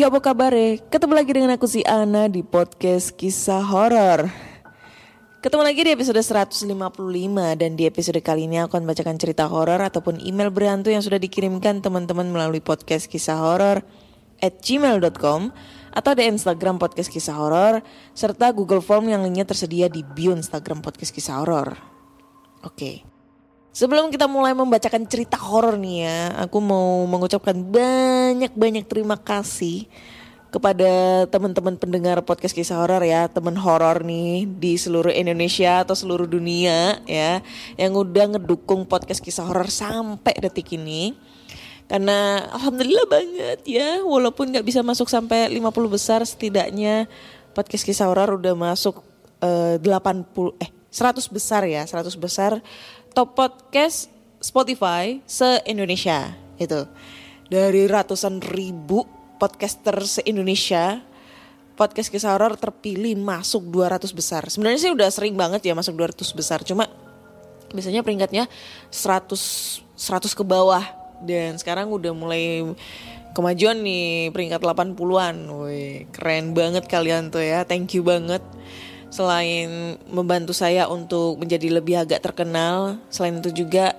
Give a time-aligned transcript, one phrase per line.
[0.00, 0.56] Iya apa kabar
[0.88, 4.32] Ketemu lagi dengan aku si Ana di podcast kisah horor.
[5.44, 6.72] Ketemu lagi di episode 155
[7.60, 11.20] dan di episode kali ini aku akan bacakan cerita horor ataupun email berhantu yang sudah
[11.20, 13.84] dikirimkan teman-teman melalui podcast kisah horor
[14.40, 15.52] at gmail.com
[15.92, 17.84] atau di Instagram podcast kisah horor
[18.16, 21.76] serta Google Form yang lainnya tersedia di bio Instagram podcast kisah horor.
[22.64, 23.19] Oke.
[23.70, 29.86] Sebelum kita mulai membacakan cerita horor nih ya, aku mau mengucapkan banyak-banyak terima kasih
[30.50, 36.26] kepada teman-teman pendengar podcast kisah horor ya, teman horor nih di seluruh Indonesia atau seluruh
[36.26, 37.38] dunia ya,
[37.78, 41.14] yang udah ngedukung podcast kisah horor sampai detik ini.
[41.86, 47.06] Karena alhamdulillah banget ya, walaupun nggak bisa masuk sampai 50 besar, setidaknya
[47.54, 49.06] podcast kisah horor udah masuk
[49.38, 52.58] eh, 80 eh 100 besar ya, 100 besar
[53.10, 54.06] top podcast
[54.38, 56.86] Spotify se-Indonesia itu.
[57.50, 59.04] Dari ratusan ribu
[59.42, 61.02] podcaster se-Indonesia,
[61.74, 64.46] podcast kisah horor terpilih masuk 200 besar.
[64.46, 66.86] Sebenarnya sih udah sering banget ya masuk 200 besar, cuma
[67.74, 68.46] biasanya peringkatnya
[68.90, 70.82] 100 100 ke bawah
[71.26, 72.64] dan sekarang udah mulai
[73.36, 75.36] kemajuan nih peringkat 80-an.
[75.66, 77.66] Wih, keren banget kalian tuh ya.
[77.66, 78.42] Thank you banget
[79.10, 83.92] selain membantu saya untuk menjadi lebih agak terkenal, selain itu juga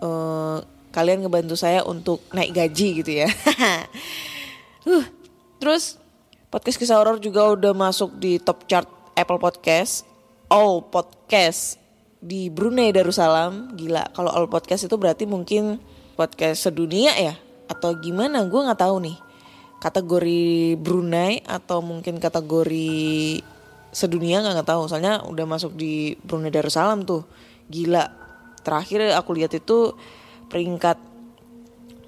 [0.00, 0.58] eh,
[0.94, 3.28] kalian ngebantu saya untuk naik gaji gitu ya.
[4.86, 5.04] uh,
[5.58, 5.98] terus
[6.54, 8.86] podcast kisah horor juga udah masuk di top chart
[9.18, 10.06] Apple Podcast,
[10.46, 11.82] All Podcast
[12.22, 13.74] di Brunei Darussalam.
[13.74, 15.82] Gila, kalau All Podcast itu berarti mungkin
[16.14, 17.34] podcast sedunia ya
[17.66, 18.46] atau gimana?
[18.46, 19.18] Gue nggak tahu nih.
[19.82, 23.42] Kategori Brunei atau mungkin kategori
[23.94, 24.90] sedunia nggak tahu.
[24.90, 27.22] Soalnya udah masuk di Brunei Darussalam tuh.
[27.70, 28.10] Gila.
[28.66, 29.94] Terakhir aku lihat itu
[30.50, 30.98] peringkat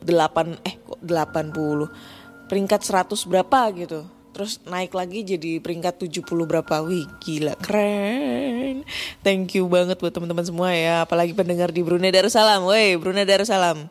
[0.02, 4.00] 8 eh kok 80 peringkat 100 berapa gitu.
[4.36, 6.84] Terus naik lagi jadi peringkat 70 berapa?
[6.84, 7.56] Wih gila.
[7.56, 8.84] Keren.
[9.24, 11.08] Thank you banget buat teman-teman semua ya.
[11.08, 12.68] Apalagi pendengar di Brunei Darussalam.
[12.68, 13.88] Woi Brunei Darussalam.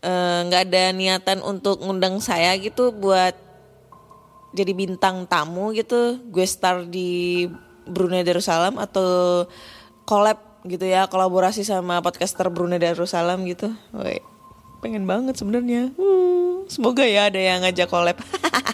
[0.00, 3.36] Eh, nggak ada niatan untuk ngundang saya gitu buat
[4.50, 7.46] jadi bintang tamu gitu gue star di
[7.86, 9.44] Brunei Darussalam atau
[10.06, 13.72] collab gitu ya kolaborasi sama podcaster Brunei Darussalam gitu.
[13.96, 14.20] Woi,
[14.84, 15.94] pengen banget sebenarnya.
[15.96, 18.18] Hmm, semoga ya ada yang ngajak collab.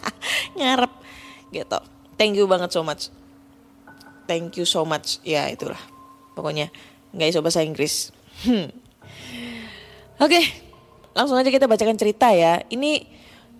[0.59, 0.92] Ngarep
[1.54, 1.78] gitu.
[2.19, 3.12] Thank you banget so much.
[4.26, 5.22] Thank you so much.
[5.22, 5.78] Ya itulah.
[6.34, 6.72] Pokoknya
[7.14, 8.11] nggak iso bahasa Inggris.
[8.44, 8.69] Hmm.
[10.20, 10.40] oke
[11.17, 12.61] langsung aja kita bacakan cerita ya.
[12.69, 13.16] Ini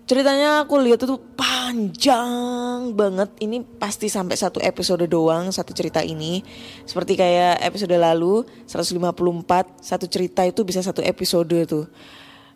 [0.07, 3.29] ceritanya aku lihat itu panjang banget.
[3.43, 6.39] Ini pasti sampai satu episode doang satu cerita ini.
[6.87, 11.85] Seperti kayak episode lalu 154 satu cerita itu bisa satu episode tuh.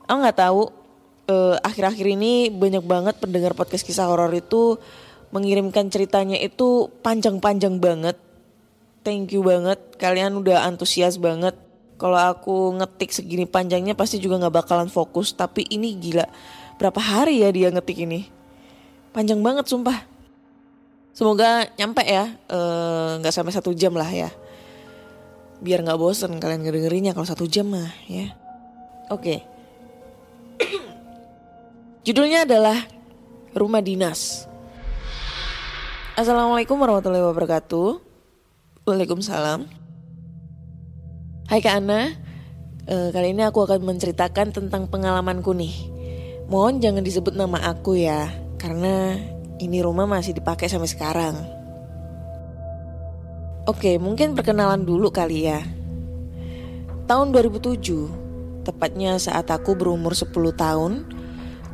[0.08, 0.72] Aku nggak tahu
[1.28, 4.80] eh, akhir-akhir ini banyak banget pendengar podcast kisah horor itu
[5.36, 8.16] mengirimkan ceritanya itu panjang-panjang banget.
[9.04, 10.00] Thank you banget.
[10.00, 11.60] Kalian udah antusias banget.
[12.00, 15.36] Kalau aku ngetik segini panjangnya pasti juga nggak bakalan fokus.
[15.36, 16.26] Tapi ini gila
[16.82, 18.26] berapa hari ya dia ngetik ini
[19.14, 20.02] panjang banget sumpah
[21.14, 24.34] semoga nyampe ya eh, nggak sampai satu jam lah ya
[25.62, 28.34] biar nggak bosen kalian ngedengerinnya kalau satu jam mah ya.
[29.14, 29.46] Oke.
[32.10, 32.82] Judulnya adalah
[33.54, 34.50] Rumah Dinas.
[36.18, 38.02] Assalamualaikum warahmatullahi wabarakatuh.
[38.90, 39.70] Waalaikumsalam.
[41.46, 42.18] Hai Kak Ana,
[42.90, 45.91] Eh, kali ini aku akan menceritakan tentang pengalamanku nih.
[46.52, 48.28] Mohon jangan disebut nama aku ya,
[48.60, 49.16] karena
[49.64, 51.36] ini rumah masih dipakai sampai sekarang.
[53.64, 55.64] Oke, mungkin perkenalan dulu kali ya.
[57.08, 61.08] Tahun 2007, tepatnya saat aku berumur 10 tahun,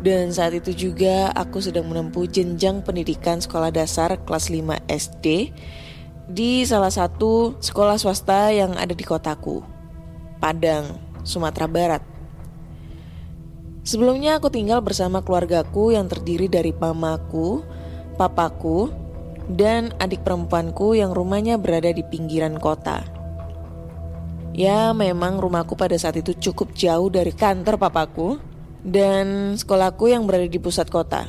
[0.05, 5.25] dan saat itu juga aku sedang menempuh jenjang pendidikan sekolah dasar kelas 5 SD
[6.29, 9.65] di salah satu sekolah swasta yang ada di kotaku,
[10.37, 12.16] Padang, Sumatera Barat.
[13.87, 17.63] Sebelumnya aku tinggal bersama keluargaku yang terdiri dari mamaku,
[18.19, 18.91] papaku,
[19.47, 23.07] dan adik perempuanku yang rumahnya berada di pinggiran kota.
[24.51, 28.35] Ya, memang rumahku pada saat itu cukup jauh dari kantor papaku
[28.83, 31.23] dan sekolahku yang berada di pusat kota.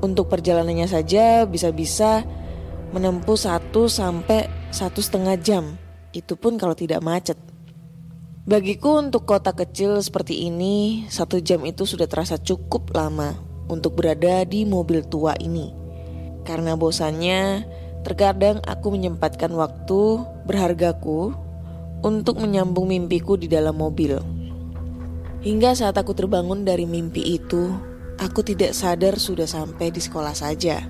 [0.00, 2.24] Untuk perjalanannya saja bisa-bisa
[2.96, 5.76] menempuh satu sampai satu setengah jam.
[6.08, 7.53] Itu pun kalau tidak macet.
[8.44, 13.32] Bagiku untuk kota kecil seperti ini, satu jam itu sudah terasa cukup lama
[13.72, 15.72] untuk berada di mobil tua ini.
[16.44, 17.64] Karena bosannya,
[18.04, 21.32] terkadang aku menyempatkan waktu berhargaku
[22.04, 24.20] untuk menyambung mimpiku di dalam mobil.
[25.40, 27.72] Hingga saat aku terbangun dari mimpi itu,
[28.20, 30.84] aku tidak sadar sudah sampai di sekolah saja.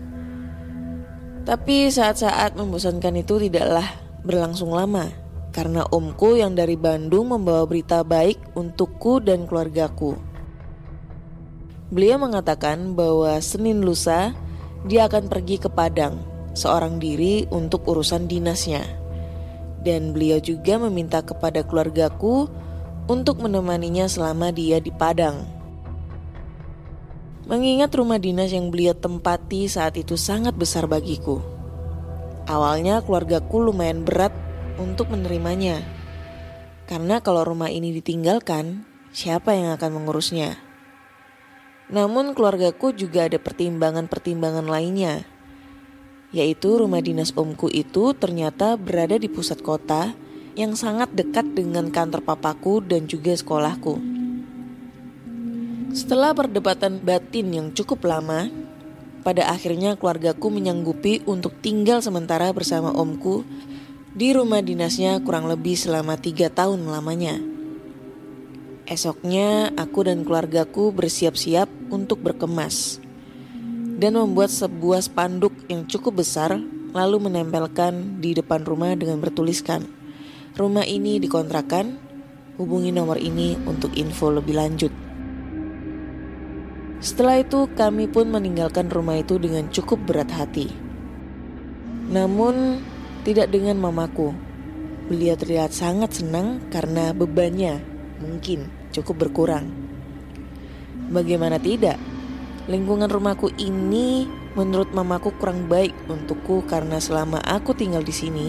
[1.47, 3.87] Tapi saat-saat membosankan itu tidaklah
[4.27, 5.24] berlangsung lama
[5.55, 10.19] karena omku yang dari Bandung membawa berita baik untukku dan keluargaku.
[11.95, 14.35] Beliau mengatakan bahwa Senin lusa
[14.83, 16.19] dia akan pergi ke Padang
[16.59, 18.83] seorang diri untuk urusan dinasnya.
[19.79, 22.51] Dan beliau juga meminta kepada keluargaku
[23.07, 25.47] untuk menemaninya selama dia di Padang.
[27.45, 31.45] Mengingat rumah dinas yang beliau tempati saat itu sangat besar bagiku.
[32.49, 34.33] Awalnya keluargaku lumayan berat
[34.79, 35.83] untuk menerimanya.
[36.85, 38.85] Karena kalau rumah ini ditinggalkan,
[39.15, 40.61] siapa yang akan mengurusnya?
[41.89, 45.25] Namun keluargaku juga ada pertimbangan-pertimbangan lainnya,
[46.33, 50.17] yaitu rumah dinas omku itu ternyata berada di pusat kota
[50.55, 54.01] yang sangat dekat dengan kantor papaku dan juga sekolahku.
[55.95, 58.51] Setelah perdebatan batin yang cukup lama,
[59.23, 63.47] pada akhirnya keluargaku menyanggupi untuk tinggal sementara bersama omku
[64.15, 67.37] di rumah dinasnya kurang lebih selama tiga tahun lamanya.
[68.87, 73.03] Esoknya aku dan keluargaku bersiap-siap untuk berkemas
[73.99, 76.57] dan membuat sebuah spanduk yang cukup besar
[76.95, 80.05] lalu menempelkan di depan rumah dengan bertuliskan
[80.55, 81.99] Rumah ini dikontrakan,
[82.63, 84.95] hubungi nomor ini untuk info lebih lanjut.
[87.03, 90.71] Setelah itu kami pun meninggalkan rumah itu dengan cukup berat hati.
[92.07, 92.79] Namun
[93.25, 94.37] tidak dengan mamaku.
[95.09, 97.81] Beliau terlihat sangat senang karena bebannya
[98.21, 99.73] mungkin cukup berkurang.
[101.09, 101.97] Bagaimana tidak?
[102.69, 104.25] Lingkungan rumahku ini
[104.57, 108.49] menurut mamaku kurang baik untukku karena selama aku tinggal di sini,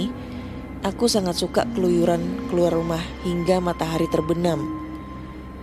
[0.84, 4.64] aku sangat suka keluyuran keluar rumah hingga matahari terbenam.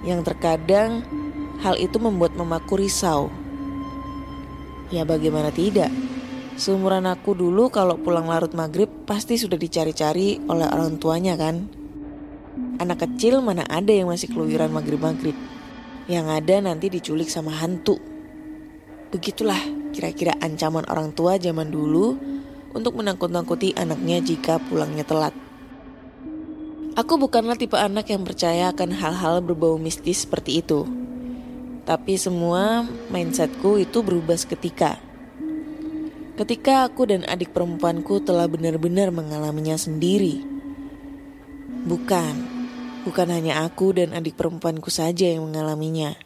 [0.05, 1.05] Yang terkadang
[1.65, 3.33] hal itu membuat mamaku risau.
[4.93, 5.89] Ya bagaimana tidak?
[6.53, 11.65] Seumuran aku dulu kalau pulang larut maghrib pasti sudah dicari-cari oleh orang tuanya kan.
[12.77, 15.33] Anak kecil mana ada yang masih keluyuran maghrib-maghrib.
[16.13, 17.97] Yang ada nanti diculik sama hantu.
[19.09, 19.61] Begitulah
[19.97, 22.21] kira-kira ancaman orang tua zaman dulu
[22.77, 25.33] untuk menakut-nakuti anaknya jika pulangnya telat.
[27.01, 30.85] Aku bukanlah tipe anak yang percaya akan hal-hal berbau mistis seperti itu.
[31.89, 35.12] Tapi semua mindsetku itu berubah seketika
[36.33, 40.41] ketika aku dan adik perempuanku telah benar-benar mengalaminya sendiri.
[41.83, 42.35] Bukan,
[43.05, 46.17] bukan hanya aku dan adik perempuanku saja yang mengalaminya.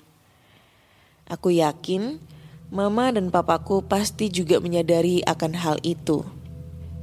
[1.27, 2.23] Aku yakin
[2.71, 6.23] mama dan papaku pasti juga menyadari akan hal itu.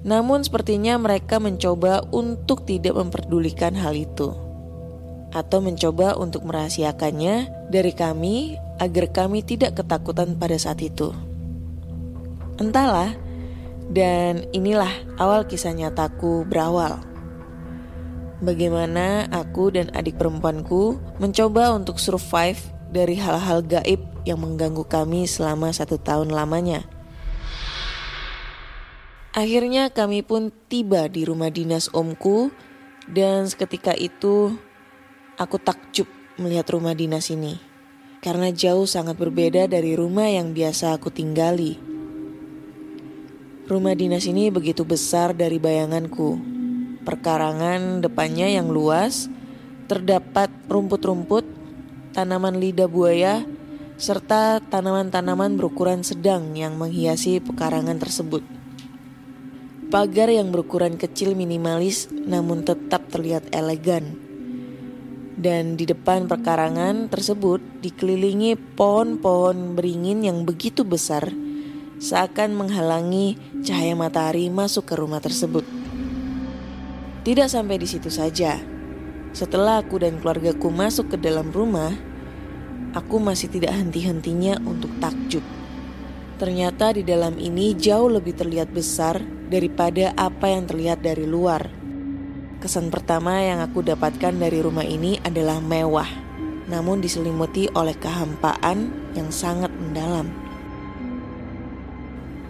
[0.04, 4.32] Namun sepertinya mereka mencoba untuk tidak memperdulikan hal itu.
[5.34, 11.33] Atau mencoba untuk merahasiakannya dari kami agar kami tidak ketakutan pada saat itu.
[12.62, 13.16] Entahlah,
[13.90, 17.02] dan inilah awal kisah nyataku berawal.
[18.44, 22.60] Bagaimana aku dan adik perempuanku mencoba untuk survive
[22.92, 26.84] dari hal-hal gaib yang mengganggu kami selama satu tahun lamanya.
[29.34, 32.54] Akhirnya kami pun tiba di rumah dinas omku
[33.04, 34.56] Dan seketika itu
[35.36, 36.08] aku takjub
[36.40, 37.60] melihat rumah dinas ini.
[38.24, 41.93] Karena jauh sangat berbeda dari rumah yang biasa aku tinggali.
[43.64, 46.36] Rumah dinas ini begitu besar dari bayanganku.
[47.08, 49.32] Perkarangan depannya yang luas,
[49.88, 51.48] terdapat rumput-rumput,
[52.12, 53.48] tanaman lidah buaya,
[53.96, 58.44] serta tanaman-tanaman berukuran sedang yang menghiasi pekarangan tersebut.
[59.88, 64.20] Pagar yang berukuran kecil minimalis namun tetap terlihat elegan.
[65.40, 71.32] Dan di depan perkarangan tersebut dikelilingi pohon-pohon beringin yang begitu besar
[72.04, 75.64] seakan menghalangi cahaya matahari masuk ke rumah tersebut.
[77.24, 78.60] Tidak sampai di situ saja.
[79.32, 81.96] Setelah aku dan keluargaku masuk ke dalam rumah,
[82.92, 85.42] aku masih tidak henti-hentinya untuk takjub.
[86.36, 91.72] Ternyata di dalam ini jauh lebih terlihat besar daripada apa yang terlihat dari luar.
[92.60, 96.12] Kesan pertama yang aku dapatkan dari rumah ini adalah mewah,
[96.68, 100.43] namun diselimuti oleh kehampaan yang sangat mendalam.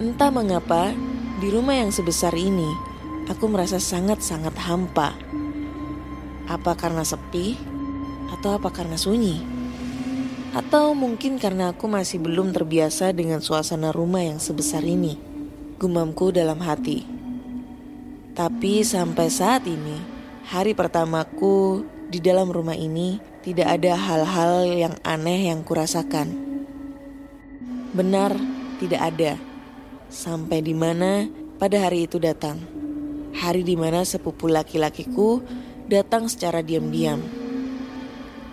[0.04, 0.92] Entah mengapa,
[1.40, 2.68] di rumah yang sebesar ini,
[3.32, 5.16] aku merasa sangat-sangat hampa.
[6.44, 7.56] Apa karena sepi,
[8.28, 9.40] atau apa karena sunyi?
[10.52, 15.16] Atau mungkin karena aku masih belum terbiasa dengan suasana rumah yang sebesar ini.
[15.80, 17.08] Gumamku dalam hati.
[18.36, 20.04] Tapi sampai saat ini,
[20.52, 26.28] hari pertamaku di dalam rumah ini tidak ada hal-hal yang aneh yang kurasakan.
[27.96, 28.36] Benar,
[28.84, 29.53] tidak ada.
[30.14, 31.26] Sampai di mana
[31.58, 32.62] pada hari itu datang.
[33.34, 35.42] Hari di mana sepupu laki-lakiku
[35.90, 37.18] datang secara diam-diam.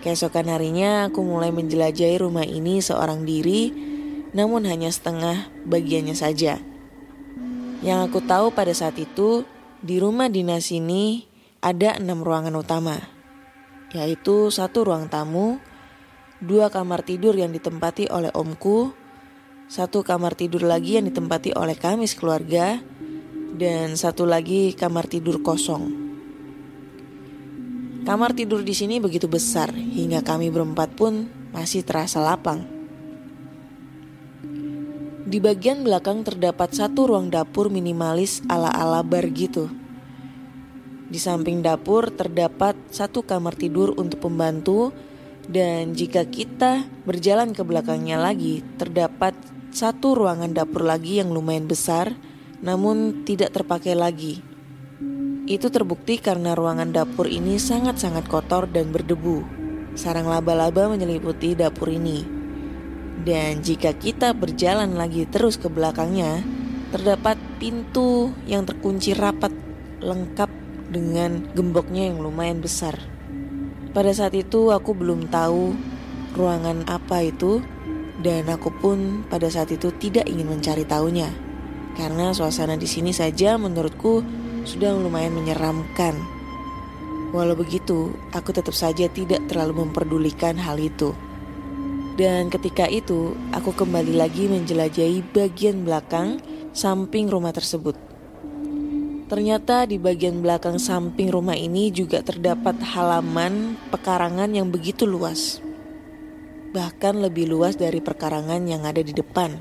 [0.00, 3.68] Keesokan harinya aku mulai menjelajahi rumah ini seorang diri,
[4.32, 6.56] namun hanya setengah bagiannya saja.
[7.84, 9.44] Yang aku tahu pada saat itu,
[9.84, 11.28] di rumah dinas ini
[11.60, 12.96] ada enam ruangan utama,
[13.92, 15.60] yaitu satu ruang tamu,
[16.40, 18.96] dua kamar tidur yang ditempati oleh omku,
[19.70, 22.82] satu kamar tidur lagi yang ditempati oleh kami sekeluarga,
[23.54, 26.10] dan satu lagi kamar tidur kosong.
[28.02, 32.66] Kamar tidur di sini begitu besar hingga kami berempat pun masih terasa lapang.
[35.30, 39.70] Di bagian belakang terdapat satu ruang dapur minimalis ala-ala bar gitu.
[41.06, 44.90] Di samping dapur terdapat satu kamar tidur untuk pembantu
[45.46, 49.38] dan jika kita berjalan ke belakangnya lagi terdapat
[49.70, 52.14] satu ruangan dapur lagi yang lumayan besar
[52.60, 54.44] namun tidak terpakai lagi
[55.50, 59.42] itu terbukti karena ruangan dapur ini sangat-sangat kotor dan berdebu.
[59.98, 62.22] Sarang laba-laba menyeliputi dapur ini.
[63.26, 66.46] Dan jika kita berjalan lagi terus ke belakangnya,
[66.94, 69.50] terdapat pintu yang terkunci rapat
[69.98, 70.46] lengkap
[70.86, 72.94] dengan gemboknya yang lumayan besar.
[73.90, 75.74] Pada saat itu aku belum tahu
[76.38, 77.58] ruangan apa itu
[78.20, 81.28] dan aku pun pada saat itu tidak ingin mencari tahunya.
[81.96, 84.22] Karena suasana di sini saja menurutku
[84.64, 86.14] sudah lumayan menyeramkan.
[87.32, 91.16] Walau begitu, aku tetap saja tidak terlalu memperdulikan hal itu.
[92.18, 96.42] Dan ketika itu, aku kembali lagi menjelajahi bagian belakang
[96.76, 97.96] samping rumah tersebut.
[99.30, 105.62] Ternyata di bagian belakang samping rumah ini juga terdapat halaman pekarangan yang begitu luas.
[106.70, 109.58] Bahkan lebih luas dari perkarangan yang ada di depan.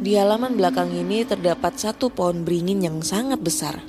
[0.00, 3.80] Di halaman belakang ini terdapat satu pohon beringin yang sangat besar.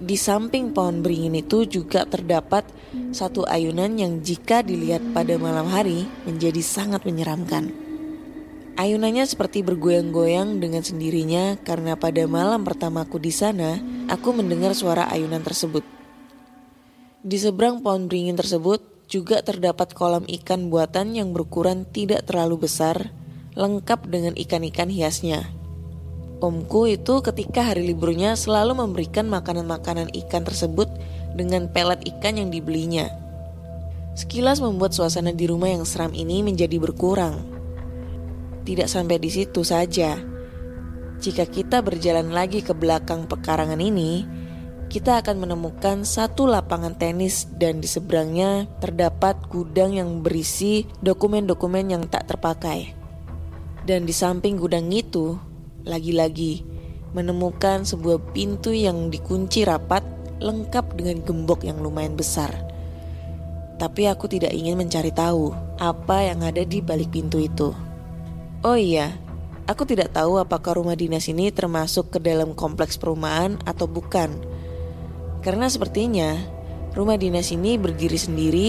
[0.00, 2.64] Di samping pohon beringin itu juga terdapat
[3.12, 7.72] satu ayunan yang jika dilihat pada malam hari menjadi sangat menyeramkan.
[8.80, 13.76] Ayunannya seperti bergoyang-goyang dengan sendirinya karena pada malam pertamaku di sana,
[14.08, 15.84] aku mendengar suara ayunan tersebut.
[17.20, 23.10] Di seberang pohon beringin tersebut juga terdapat kolam ikan buatan yang berukuran tidak terlalu besar
[23.58, 25.50] lengkap dengan ikan-ikan hiasnya.
[26.40, 30.88] Omku itu ketika hari liburnya selalu memberikan makanan-makanan ikan tersebut
[31.34, 33.10] dengan pelet ikan yang dibelinya.
[34.14, 37.42] Sekilas membuat suasana di rumah yang seram ini menjadi berkurang.
[38.62, 40.16] Tidak sampai di situ saja.
[41.20, 44.24] Jika kita berjalan lagi ke belakang pekarangan ini,
[44.90, 52.04] kita akan menemukan satu lapangan tenis dan di seberangnya terdapat gudang yang berisi dokumen-dokumen yang
[52.10, 52.98] tak terpakai.
[53.86, 55.38] Dan di samping gudang itu,
[55.86, 56.66] lagi-lagi
[57.14, 60.02] menemukan sebuah pintu yang dikunci rapat
[60.42, 62.50] lengkap dengan gembok yang lumayan besar.
[63.78, 67.70] Tapi aku tidak ingin mencari tahu apa yang ada di balik pintu itu.
[68.66, 69.14] Oh iya,
[69.70, 74.49] aku tidak tahu apakah rumah dinas ini termasuk ke dalam kompleks perumahan atau bukan.
[75.40, 76.36] Karena sepertinya
[76.92, 78.68] rumah dinas ini berdiri sendiri,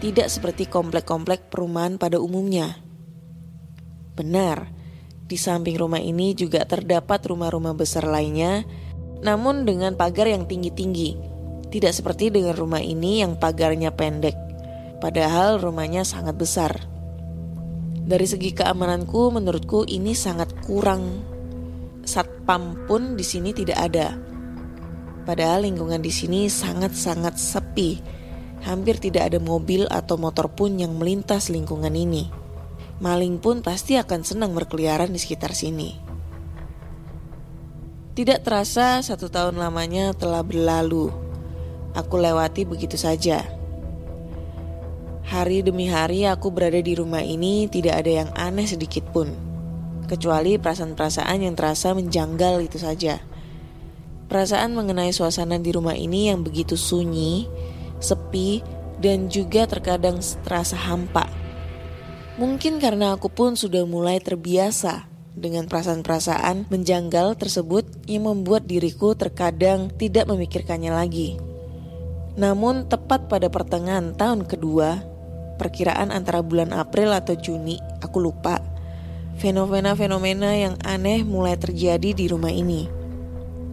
[0.00, 2.76] tidak seperti komplek-komplek perumahan pada umumnya.
[4.16, 4.72] Benar,
[5.26, 8.64] di samping rumah ini juga terdapat rumah-rumah besar lainnya,
[9.20, 11.34] namun dengan pagar yang tinggi-tinggi.
[11.66, 14.38] Tidak seperti dengan rumah ini yang pagarnya pendek,
[15.02, 16.72] padahal rumahnya sangat besar.
[18.06, 21.26] Dari segi keamananku, menurutku ini sangat kurang.
[22.06, 24.14] Satpam pun di sini tidak ada.
[25.26, 27.98] Padahal lingkungan di sini sangat-sangat sepi.
[28.62, 32.30] Hampir tidak ada mobil atau motor pun yang melintas lingkungan ini.
[33.02, 35.98] Maling pun pasti akan senang berkeliaran di sekitar sini.
[38.16, 41.12] Tidak terasa satu tahun lamanya telah berlalu.
[41.92, 43.44] Aku lewati begitu saja.
[45.26, 49.34] Hari demi hari aku berada di rumah ini tidak ada yang aneh sedikit pun.
[50.06, 53.20] Kecuali perasaan-perasaan yang terasa menjanggal itu saja.
[54.26, 57.46] Perasaan mengenai suasana di rumah ini yang begitu sunyi,
[58.02, 58.58] sepi,
[58.98, 61.30] dan juga terkadang terasa hampa.
[62.36, 69.92] Mungkin karena aku pun sudah mulai terbiasa dengan perasaan-perasaan menjanggal tersebut yang membuat diriku terkadang
[69.94, 71.36] tidak memikirkannya lagi.
[72.36, 75.00] Namun tepat pada pertengahan tahun kedua,
[75.56, 78.60] perkiraan antara bulan April atau Juni, aku lupa.
[79.36, 83.05] Fenomena-fenomena yang aneh mulai terjadi di rumah ini.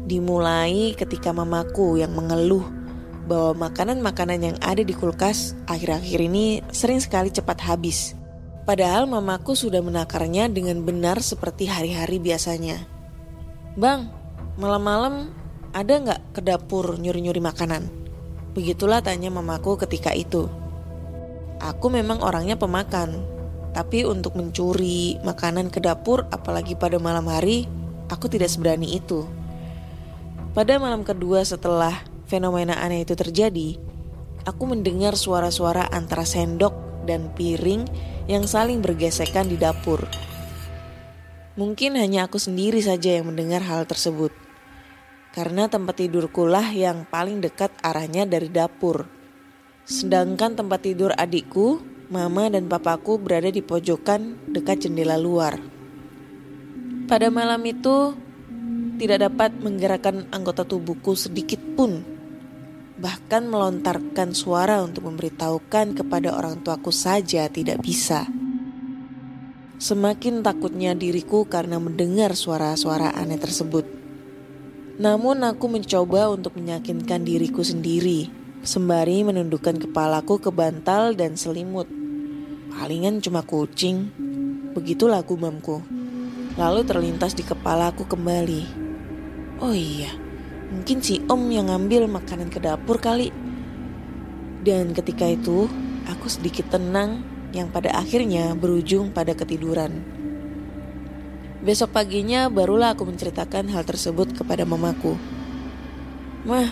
[0.04, 2.68] Dimulai ketika mamaku yang mengeluh
[3.24, 8.20] bahwa makanan-makanan yang ada di kulkas akhir-akhir ini sering sekali cepat habis.
[8.68, 12.84] Padahal mamaku sudah menakarnya dengan benar seperti hari-hari biasanya.
[13.80, 14.12] Bang,
[14.60, 15.32] malam-malam
[15.72, 17.88] ada nggak ke dapur nyuri-nyuri makanan?
[18.54, 20.48] Begitulah tanya mamaku ketika itu.
[21.64, 23.24] Aku memang orangnya pemakan,
[23.74, 27.66] tapi untuk mencuri makanan ke dapur apalagi pada malam hari,
[28.12, 29.26] aku tidak seberani itu.
[30.54, 33.74] Pada malam kedua setelah fenomena aneh itu terjadi,
[34.46, 36.78] aku mendengar suara-suara antara sendok
[37.10, 37.90] dan piring
[38.30, 40.06] yang saling bergesekan di dapur.
[41.58, 44.30] Mungkin hanya aku sendiri saja yang mendengar hal tersebut.
[45.34, 49.10] Karena tempat tidurkulah yang paling dekat arahnya dari dapur.
[49.90, 51.82] Sedangkan tempat tidur adikku,
[52.14, 55.58] mama dan papaku berada di pojokan dekat jendela luar.
[57.10, 58.14] Pada malam itu,
[59.00, 62.04] tidak dapat menggerakkan anggota tubuhku sedikit pun.
[63.00, 68.30] Bahkan melontarkan suara untuk memberitahukan kepada orang tuaku saja tidak bisa.
[69.82, 73.84] Semakin takutnya diriku karena mendengar suara-suara aneh tersebut.
[75.02, 81.86] Namun aku mencoba untuk meyakinkan diriku sendiri sembari menundukkan kepalaku ke bantal dan selimut.
[82.72, 84.10] Palingan cuma kucing.
[84.74, 85.84] Begitulah gumamku.
[86.56, 88.83] Lalu terlintas di kepalaku kembali.
[89.64, 90.12] Oh iya,
[90.76, 93.32] mungkin si om yang ngambil makanan ke dapur kali.
[94.60, 95.72] Dan ketika itu,
[96.12, 97.24] aku sedikit tenang
[97.56, 100.04] yang pada akhirnya berujung pada ketiduran.
[101.64, 105.16] Besok paginya barulah aku menceritakan hal tersebut kepada mamaku.
[106.44, 106.68] Mah,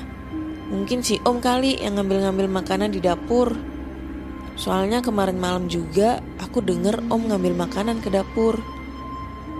[0.71, 3.51] Mungkin si om kali yang ngambil-ngambil makanan di dapur.
[4.56, 8.56] Soalnya kemarin malam juga aku denger om ngambil makanan ke dapur.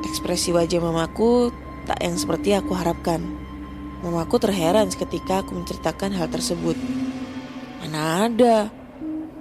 [0.08, 1.52] Ekspresi wajah mamaku
[1.86, 3.22] tak yang seperti aku harapkan.
[4.02, 6.74] Mamaku terheran seketika aku menceritakan hal tersebut.
[7.82, 8.74] Mana ada,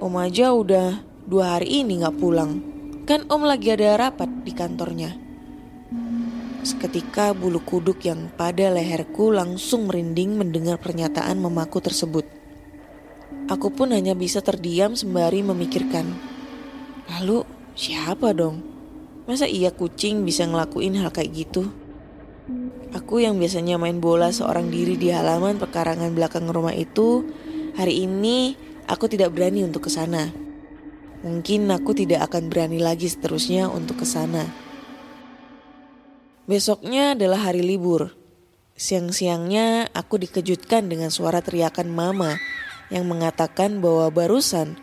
[0.01, 2.61] om aja udah dua hari ini gak pulang.
[3.09, 5.17] Kan om lagi ada rapat di kantornya.
[6.61, 12.29] Seketika bulu kuduk yang pada leherku langsung merinding mendengar pernyataan mamaku tersebut.
[13.49, 16.05] Aku pun hanya bisa terdiam sembari memikirkan.
[17.17, 18.61] Lalu siapa dong?
[19.25, 21.73] Masa iya kucing bisa ngelakuin hal kayak gitu?
[22.91, 27.23] Aku yang biasanya main bola seorang diri di halaman pekarangan belakang rumah itu,
[27.79, 28.59] hari ini
[28.91, 30.31] aku tidak berani untuk ke sana.
[31.23, 34.43] Mungkin aku tidak akan berani lagi seterusnya untuk ke sana.
[36.51, 38.11] Besoknya adalah hari libur.
[38.75, 42.35] Siang-siangnya aku dikejutkan dengan suara teriakan mama
[42.91, 44.75] yang mengatakan bahwa barusan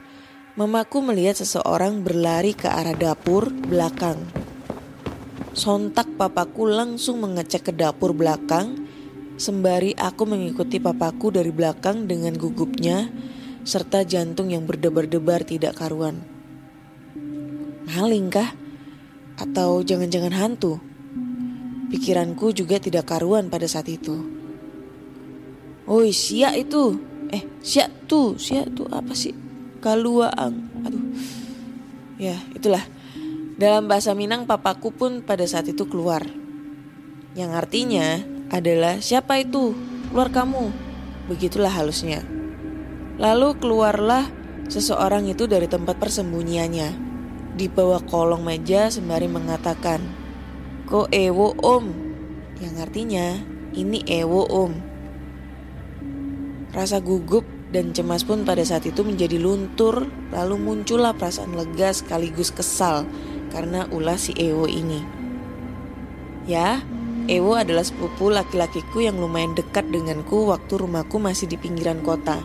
[0.56, 4.22] mamaku melihat seseorang berlari ke arah dapur belakang.
[5.58, 8.86] Sontak papaku langsung mengecek ke dapur belakang
[9.42, 13.10] sembari aku mengikuti papaku dari belakang dengan gugupnya
[13.66, 16.22] serta jantung yang berdebar-debar tidak karuan.
[17.90, 18.54] Maling kah?
[19.42, 20.78] Atau jangan-jangan hantu?
[21.90, 24.14] Pikiranku juga tidak karuan pada saat itu.
[25.90, 27.02] Oi, siap itu.
[27.34, 29.34] Eh, siap tuh, siap tuh apa sih?
[29.82, 30.54] Kaluaang.
[30.86, 31.02] Aduh.
[32.22, 32.86] Ya, itulah.
[33.58, 36.22] Dalam bahasa Minang papaku pun pada saat itu keluar.
[37.34, 38.22] Yang artinya
[38.54, 39.74] adalah siapa itu?
[40.14, 40.86] Keluar kamu.
[41.28, 42.24] begitulah halusnya.
[43.20, 44.30] Lalu keluarlah
[44.70, 46.90] seseorang itu dari tempat persembunyiannya.
[47.58, 50.06] Di bawah kolong meja sembari mengatakan,
[50.88, 51.92] Ko Ewo om,
[52.64, 53.42] yang artinya
[53.76, 54.72] ini Ewo om.
[56.72, 57.44] Rasa gugup
[57.74, 63.04] dan cemas pun pada saat itu menjadi luntur, lalu muncullah perasaan lega sekaligus kesal
[63.50, 65.04] karena ulah si Ewo ini.
[66.48, 66.82] Ya,
[67.28, 72.40] Ewo adalah sepupu laki-lakiku yang lumayan dekat denganku waktu rumahku masih di pinggiran kota.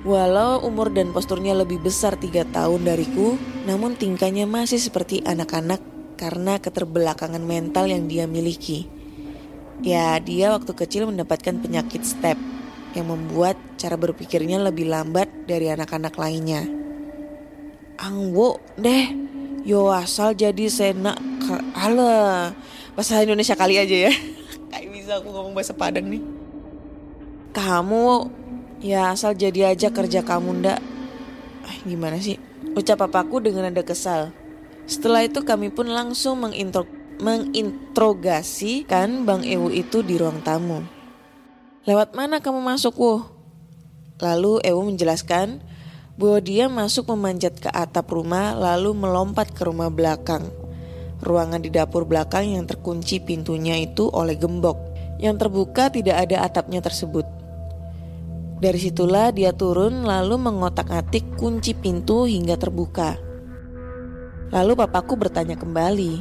[0.00, 3.36] Walau umur dan posturnya lebih besar tiga tahun dariku,
[3.68, 5.84] namun tingkahnya masih seperti anak-anak
[6.16, 8.88] karena keterbelakangan mental yang dia miliki.
[9.84, 12.40] Ya, dia waktu kecil mendapatkan penyakit step
[12.96, 16.64] yang membuat cara berpikirnya lebih lambat dari anak-anak lainnya.
[18.00, 19.29] Angwo deh,
[19.66, 21.12] yo asal jadi sena
[21.76, 22.54] ala
[22.94, 24.12] bahasa Indonesia kali aja ya.
[24.70, 26.22] Kayak bisa aku ngomong bahasa Padang nih.
[27.50, 28.30] Kamu
[28.80, 30.80] Ya asal jadi aja kerja kamu ndak
[31.66, 32.40] ah, Gimana sih
[32.72, 34.32] Ucap papaku dengan nada kesal
[34.88, 36.88] Setelah itu kami pun langsung mengintro
[37.20, 40.80] menginterogasikan Bang Ewu itu di ruang tamu
[41.84, 43.28] Lewat mana kamu masuk Wuh?
[44.24, 45.60] Lalu Ewu menjelaskan
[46.20, 50.52] bahwa dia masuk memanjat ke atap rumah lalu melompat ke rumah belakang.
[51.24, 54.76] Ruangan di dapur belakang yang terkunci pintunya itu oleh gembok.
[55.16, 57.24] Yang terbuka tidak ada atapnya tersebut.
[58.60, 63.16] Dari situlah dia turun lalu mengotak-atik kunci pintu hingga terbuka.
[64.52, 66.20] Lalu papaku bertanya kembali,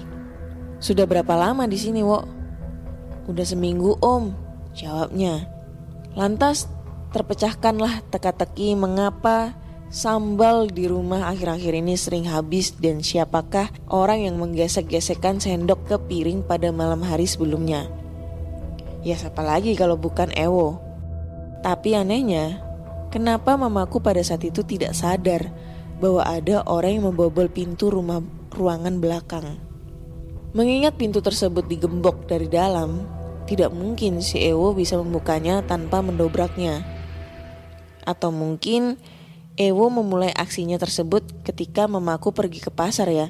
[0.79, 2.23] "Sudah berapa lama di sini, Wo?"
[3.27, 4.31] "Udah seminggu, Om,"
[4.71, 5.51] jawabnya.
[6.15, 6.71] Lantas
[7.12, 9.55] terpecahkanlah teka-teki mengapa
[9.89, 16.45] sambal di rumah akhir-akhir ini sering habis dan siapakah orang yang menggesek-gesekkan sendok ke piring
[16.45, 17.89] pada malam hari sebelumnya.
[19.02, 20.78] Ya siapa lagi kalau bukan Ewo.
[21.65, 22.62] Tapi anehnya,
[23.12, 25.52] kenapa mamaku pada saat itu tidak sadar
[25.99, 28.23] bahwa ada orang yang membobol pintu rumah
[28.56, 29.60] ruangan belakang.
[30.56, 33.06] Mengingat pintu tersebut digembok dari dalam,
[33.45, 36.82] tidak mungkin si Ewo bisa membukanya tanpa mendobraknya.
[38.08, 38.97] Atau mungkin
[39.60, 43.28] Ewo memulai aksinya tersebut ketika mamaku pergi ke pasar ya.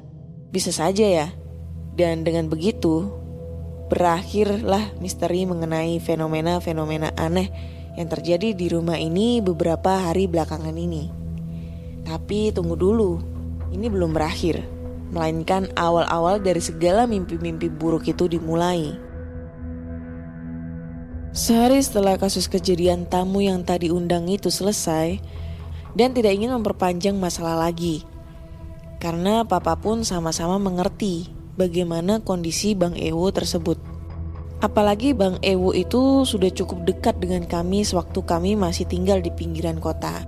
[0.54, 1.34] Bisa saja ya.
[1.98, 3.10] Dan dengan begitu,
[3.90, 7.50] berakhirlah misteri mengenai fenomena-fenomena aneh
[7.98, 11.10] yang terjadi di rumah ini beberapa hari belakangan ini.
[12.06, 13.18] Tapi tunggu dulu,
[13.74, 14.62] ini belum berakhir,
[15.10, 18.94] melainkan awal-awal dari segala mimpi-mimpi buruk itu dimulai.
[21.34, 25.18] Sehari setelah kasus kejadian tamu yang tadi undang itu selesai,
[25.98, 28.06] dan tidak ingin memperpanjang masalah lagi,
[29.00, 33.80] karena papa pun sama-sama mengerti bagaimana kondisi Bang Ewo tersebut.
[34.60, 39.80] Apalagi Bang Ewo itu sudah cukup dekat dengan kami sewaktu kami masih tinggal di pinggiran
[39.80, 40.28] kota.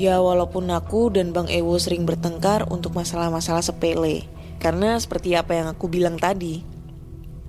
[0.00, 4.24] Ya walaupun aku dan Bang Ewo sering bertengkar untuk masalah-masalah sepele.
[4.56, 6.64] Karena seperti apa yang aku bilang tadi,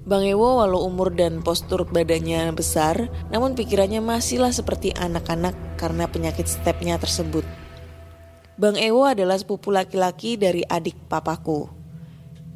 [0.01, 6.49] Bang Ewo walau umur dan postur badannya besar, namun pikirannya masihlah seperti anak-anak karena penyakit
[6.49, 7.45] stepnya tersebut.
[8.57, 11.69] Bang Ewo adalah sepupu laki-laki dari adik papaku.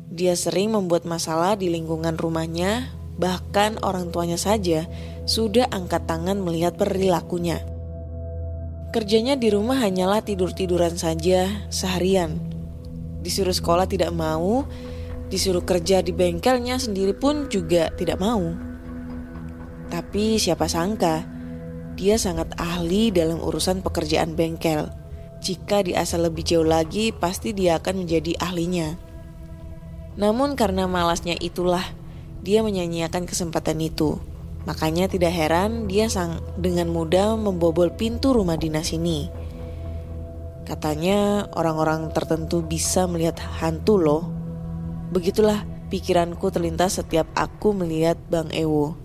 [0.10, 2.90] Dia sering membuat masalah di lingkungan rumahnya,
[3.22, 4.90] bahkan orang tuanya saja
[5.30, 7.62] sudah angkat tangan melihat perilakunya.
[8.90, 12.42] Kerjanya di rumah hanyalah tidur-tiduran saja seharian.
[13.22, 14.66] Disuruh sekolah tidak mau,
[15.30, 18.54] disuruh kerja di bengkelnya sendiri pun juga tidak mau.
[19.90, 21.26] Tapi siapa sangka,
[21.96, 24.92] dia sangat ahli dalam urusan pekerjaan bengkel.
[25.40, 28.98] Jika diasah lebih jauh lagi, pasti dia akan menjadi ahlinya.
[30.20, 31.84] Namun karena malasnya itulah
[32.44, 34.20] dia menyanyiakan kesempatan itu.
[34.66, 39.30] Makanya tidak heran dia sang dengan mudah membobol pintu rumah dinas ini.
[40.66, 44.35] Katanya orang-orang tertentu bisa melihat hantu loh.
[45.13, 45.62] Begitulah
[45.94, 48.98] pikiranku terlintas setiap aku melihat Bang Ewo.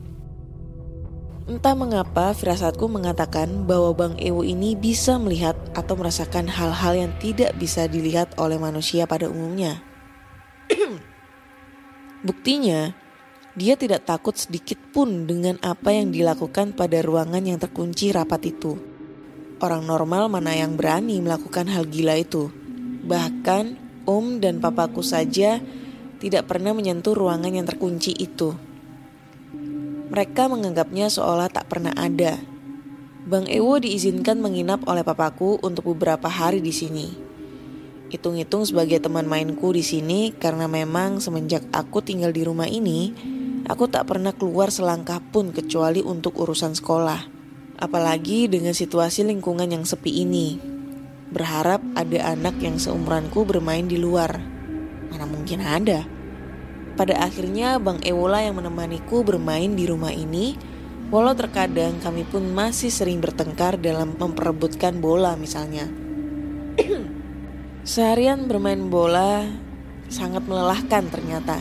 [1.50, 7.52] Entah mengapa firasatku mengatakan bahwa Bang Ewo ini bisa melihat atau merasakan hal-hal yang tidak
[7.58, 9.82] bisa dilihat oleh manusia pada umumnya.
[12.26, 12.94] Buktinya,
[13.58, 18.78] dia tidak takut sedikit pun dengan apa yang dilakukan pada ruangan yang terkunci rapat itu.
[19.58, 22.48] Orang normal mana yang berani melakukan hal gila itu?
[23.04, 25.60] Bahkan Om dan papaku saja
[26.20, 28.52] tidak pernah menyentuh ruangan yang terkunci itu.
[30.12, 32.37] Mereka menganggapnya seolah tak pernah ada.
[33.24, 37.09] Bang Ewo diizinkan menginap oleh papaku untuk beberapa hari di sini.
[38.12, 43.14] Hitung-hitung sebagai teman mainku di sini karena memang semenjak aku tinggal di rumah ini,
[43.70, 47.22] Aku tak pernah keluar selangkah pun kecuali untuk urusan sekolah.
[47.78, 50.59] Apalagi dengan situasi lingkungan yang sepi ini.
[51.30, 54.59] Berharap ada anak yang seumuranku bermain di luar.
[55.10, 56.06] Mana mungkin ada.
[56.94, 60.58] Pada akhirnya Bang Ewola yang menemaniku bermain di rumah ini
[61.10, 65.90] Walau terkadang kami pun masih sering bertengkar dalam memperebutkan bola misalnya.
[67.90, 69.42] Seharian bermain bola
[70.06, 71.58] sangat melelahkan ternyata.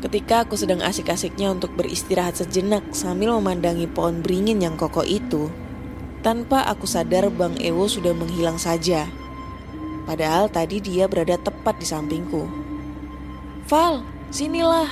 [0.00, 5.52] Ketika aku sedang asik-asiknya untuk beristirahat sejenak sambil memandangi pohon beringin yang kokoh itu,
[6.24, 9.04] tanpa aku sadar Bang Ewo sudah menghilang saja.
[10.08, 12.61] Padahal tadi dia berada tepat di sampingku.
[13.70, 14.02] Val,
[14.34, 14.90] sinilah,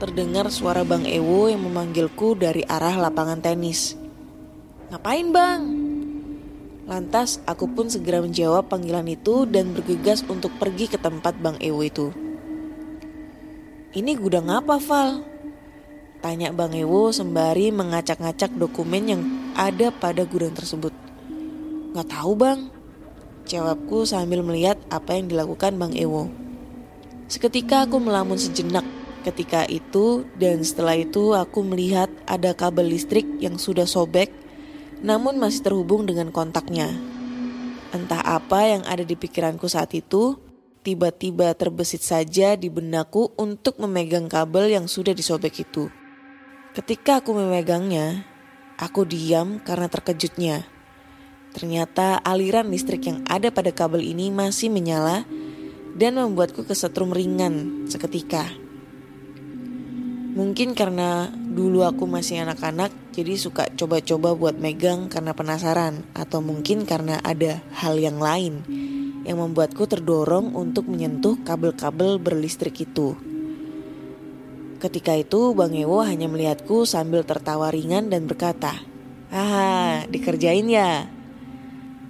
[0.00, 4.00] terdengar suara Bang Ewo yang memanggilku dari arah lapangan tenis.
[4.88, 5.62] Ngapain bang?
[6.88, 11.84] Lantas aku pun segera menjawab panggilan itu dan bergegas untuk pergi ke tempat Bang Ewo
[11.84, 12.16] itu.
[13.92, 15.20] Ini gudang apa Val?
[16.24, 20.96] Tanya Bang Ewo sembari mengacak-ngacak dokumen yang ada pada gudang tersebut.
[21.92, 22.72] Gak tahu bang,
[23.44, 26.45] jawabku sambil melihat apa yang dilakukan Bang Ewo.
[27.26, 28.86] Seketika aku melamun sejenak
[29.26, 34.30] ketika itu dan setelah itu aku melihat ada kabel listrik yang sudah sobek
[35.02, 36.94] namun masih terhubung dengan kontaknya.
[37.90, 40.38] Entah apa yang ada di pikiranku saat itu,
[40.86, 45.90] tiba-tiba terbesit saja di benakku untuk memegang kabel yang sudah disobek itu.
[46.78, 48.22] Ketika aku memegangnya,
[48.78, 50.62] aku diam karena terkejutnya.
[51.56, 55.24] Ternyata aliran listrik yang ada pada kabel ini masih menyala
[55.96, 58.44] dan membuatku kesetrum ringan seketika.
[60.36, 66.84] Mungkin karena dulu aku masih anak-anak jadi suka coba-coba buat megang karena penasaran atau mungkin
[66.84, 68.60] karena ada hal yang lain
[69.24, 73.16] yang membuatku terdorong untuk menyentuh kabel-kabel berlistrik itu.
[74.76, 78.76] Ketika itu Bang Ewo hanya melihatku sambil tertawa ringan dan berkata,
[79.32, 81.08] "Ah, dikerjain ya."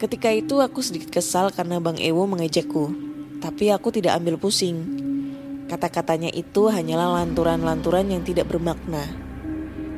[0.03, 3.06] Ketika itu aku sedikit kesal karena Bang Ewo mengejakku,
[3.43, 5.07] tapi aku tidak ambil pusing
[5.67, 9.03] Kata-katanya itu hanyalah lanturan-lanturan yang tidak bermakna.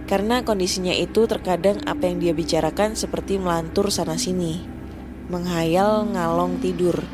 [0.08, 4.64] Karena kondisinya itu terkadang apa yang dia bicarakan seperti melantur sana-sini,
[5.28, 7.04] menghayal ngalong tidur.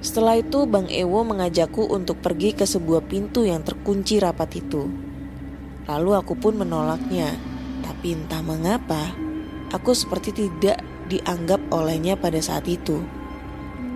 [0.00, 4.88] Setelah itu Bang Ewo mengajakku untuk pergi ke sebuah pintu yang terkunci rapat itu.
[5.84, 7.36] Lalu aku pun menolaknya,
[7.84, 9.12] tapi entah mengapa
[9.68, 10.80] aku seperti tidak
[11.12, 13.04] dianggap olehnya pada saat itu.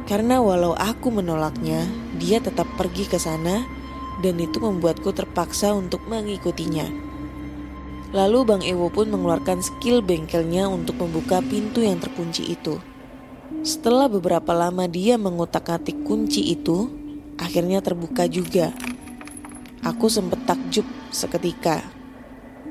[0.06, 1.82] Karena walau aku menolaknya,
[2.14, 3.66] dia tetap pergi ke sana
[4.22, 6.86] dan itu membuatku terpaksa untuk mengikutinya.
[8.14, 12.78] Lalu Bang Ewo pun mengeluarkan skill bengkelnya untuk membuka pintu yang terkunci itu.
[13.66, 16.86] Setelah beberapa lama dia mengutak-atik kunci itu,
[17.34, 18.70] akhirnya terbuka juga.
[19.82, 21.82] Aku sempat takjub seketika.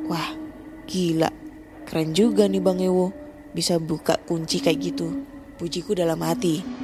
[0.08, 0.32] Wah,
[0.88, 1.30] gila.
[1.84, 3.12] Keren juga nih Bang Ewo,
[3.52, 5.20] bisa buka kunci kayak gitu.
[5.60, 6.75] Pujiku dalam hati.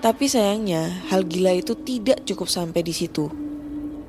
[0.00, 3.28] Tapi sayangnya, hal gila itu tidak cukup sampai di situ.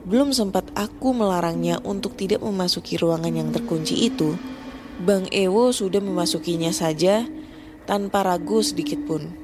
[0.08, 4.40] Belum sempat aku melarangnya untuk tidak memasuki ruangan yang terkunci itu,
[5.04, 7.28] Bang Ewo sudah memasukinya saja
[7.84, 9.36] tanpa ragu sedikit pun.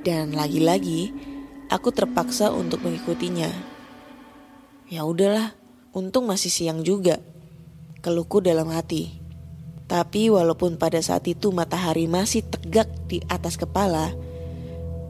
[0.00, 1.12] Dan lagi-lagi,
[1.68, 3.52] aku terpaksa untuk mengikutinya.
[4.88, 5.52] Ya udahlah,
[5.92, 7.20] untung masih siang juga.
[8.00, 9.20] Keluhku dalam hati.
[9.84, 14.16] Tapi walaupun pada saat itu matahari masih tegak di atas kepala,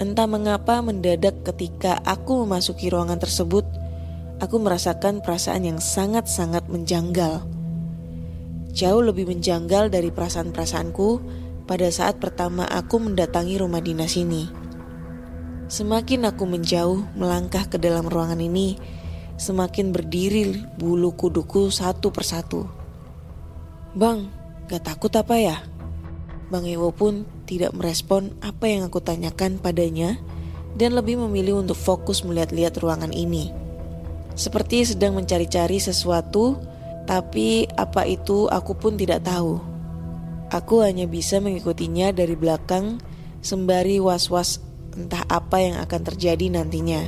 [0.03, 3.63] Entah mengapa mendadak ketika aku memasuki ruangan tersebut,
[4.43, 7.47] aku merasakan perasaan yang sangat-sangat menjanggal.
[8.75, 11.09] Jauh lebih menjanggal dari perasaan-perasaanku
[11.71, 14.51] pada saat pertama aku mendatangi rumah dinas ini.
[15.71, 18.75] Semakin aku menjauh melangkah ke dalam ruangan ini,
[19.39, 22.67] semakin berdiri bulu kuduku satu persatu.
[23.95, 24.27] Bang,
[24.67, 25.63] gak takut apa ya?
[26.51, 30.17] Bang Ewo pun tidak merespon apa yang aku tanyakan padanya
[30.73, 33.53] dan lebih memilih untuk fokus melihat-lihat ruangan ini.
[34.33, 36.57] Seperti sedang mencari-cari sesuatu,
[37.05, 39.61] tapi apa itu aku pun tidak tahu.
[40.49, 43.01] Aku hanya bisa mengikutinya dari belakang
[43.45, 44.61] sembari was-was
[44.97, 47.05] entah apa yang akan terjadi nantinya.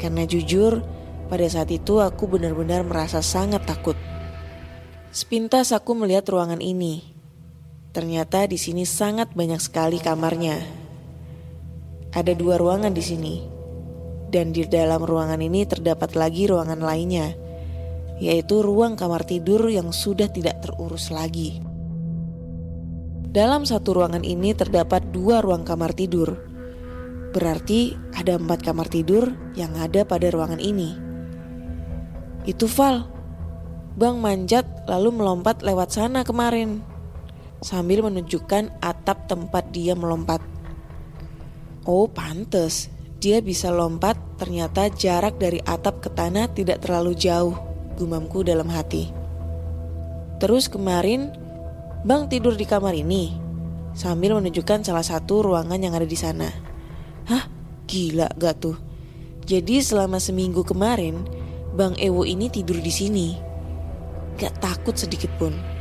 [0.00, 0.80] Karena jujur,
[1.28, 3.96] pada saat itu aku benar-benar merasa sangat takut.
[5.14, 7.13] Sepintas aku melihat ruangan ini,
[7.94, 10.58] Ternyata di sini sangat banyak sekali kamarnya.
[12.10, 13.34] Ada dua ruangan di sini.
[14.26, 17.38] Dan di dalam ruangan ini terdapat lagi ruangan lainnya,
[18.18, 21.62] yaitu ruang kamar tidur yang sudah tidak terurus lagi.
[23.30, 26.34] Dalam satu ruangan ini terdapat dua ruang kamar tidur.
[27.30, 30.98] Berarti ada empat kamar tidur yang ada pada ruangan ini.
[32.42, 33.06] Itu Val.
[33.94, 36.93] Bang manjat lalu melompat lewat sana kemarin
[37.64, 40.44] sambil menunjukkan atap tempat dia melompat.
[41.88, 42.92] Oh, pantes.
[43.24, 47.56] Dia bisa lompat, ternyata jarak dari atap ke tanah tidak terlalu jauh,
[47.96, 49.08] gumamku dalam hati.
[50.44, 51.32] Terus kemarin,
[52.04, 53.32] Bang tidur di kamar ini,
[53.96, 56.52] sambil menunjukkan salah satu ruangan yang ada di sana.
[57.32, 57.48] Hah?
[57.88, 58.76] Gila gak tuh?
[59.48, 61.24] Jadi selama seminggu kemarin,
[61.72, 63.28] Bang Ewo ini tidur di sini.
[64.36, 65.73] Gak takut sedikit pun.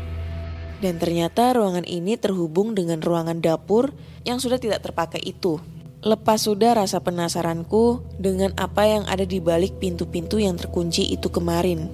[0.83, 3.95] Dan ternyata ruangan ini terhubung dengan ruangan dapur
[4.27, 5.55] yang sudah tidak terpakai itu.
[6.03, 11.87] Lepas sudah rasa penasaranku dengan apa yang ada di balik pintu-pintu yang terkunci itu kemarin.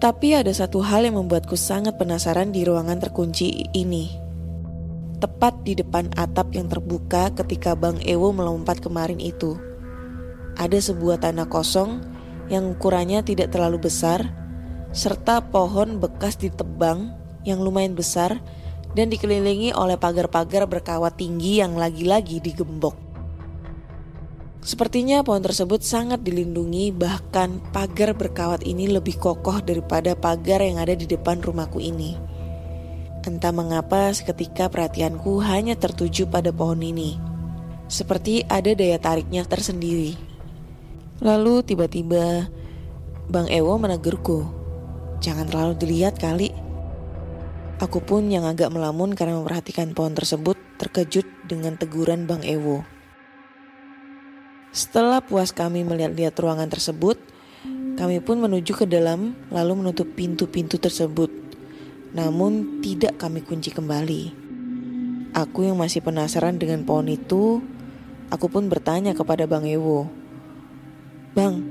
[0.00, 4.08] Tapi ada satu hal yang membuatku sangat penasaran di ruangan terkunci ini.
[5.20, 9.60] Tepat di depan atap yang terbuka ketika Bang Ewo melompat kemarin itu.
[10.56, 12.00] Ada sebuah tanah kosong
[12.48, 14.32] yang ukurannya tidak terlalu besar,
[14.96, 18.38] serta pohon bekas ditebang yang lumayan besar
[18.94, 23.10] dan dikelilingi oleh pagar-pagar berkawat tinggi yang lagi-lagi digembok.
[24.60, 30.92] Sepertinya pohon tersebut sangat dilindungi bahkan pagar berkawat ini lebih kokoh daripada pagar yang ada
[30.92, 32.20] di depan rumahku ini.
[33.24, 37.16] Entah mengapa seketika perhatianku hanya tertuju pada pohon ini.
[37.88, 40.16] Seperti ada daya tariknya tersendiri.
[41.24, 42.48] Lalu tiba-tiba
[43.32, 44.44] Bang Ewo menegurku.
[45.24, 46.69] Jangan terlalu dilihat kali.
[47.80, 52.84] Aku pun yang agak melamun karena memperhatikan pohon tersebut terkejut dengan teguran Bang Ewo.
[54.68, 57.16] Setelah puas kami melihat-lihat ruangan tersebut,
[57.96, 61.32] kami pun menuju ke dalam lalu menutup pintu-pintu tersebut.
[62.12, 64.36] Namun tidak kami kunci kembali.
[65.32, 67.64] Aku yang masih penasaran dengan pohon itu,
[68.28, 70.04] aku pun bertanya kepada Bang Ewo.
[71.32, 71.64] Bang,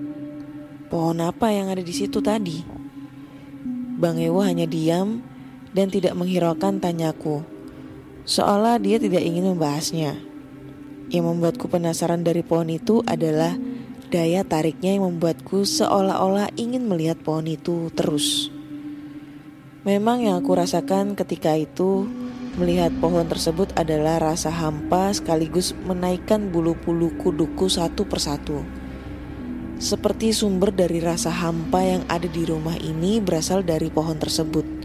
[0.90, 2.66] pohon apa yang ada di situ tadi?
[4.02, 5.29] Bang Ewo hanya diam
[5.74, 7.46] dan tidak menghiraukan tanyaku.
[8.26, 10.18] Seolah dia tidak ingin membahasnya.
[11.10, 13.58] Yang membuatku penasaran dari pohon itu adalah
[14.14, 18.54] daya tariknya yang membuatku seolah-olah ingin melihat pohon itu terus.
[19.86, 22.06] Memang yang aku rasakan ketika itu
[22.60, 28.62] melihat pohon tersebut adalah rasa hampa sekaligus menaikkan bulu-bulu kuduku satu persatu.
[29.80, 34.79] Seperti sumber dari rasa hampa yang ada di rumah ini berasal dari pohon tersebut.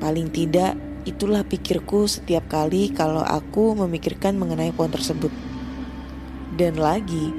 [0.00, 5.28] Paling tidak, itulah pikirku setiap kali kalau aku memikirkan mengenai pohon tersebut.
[6.56, 7.32] Dan lagi,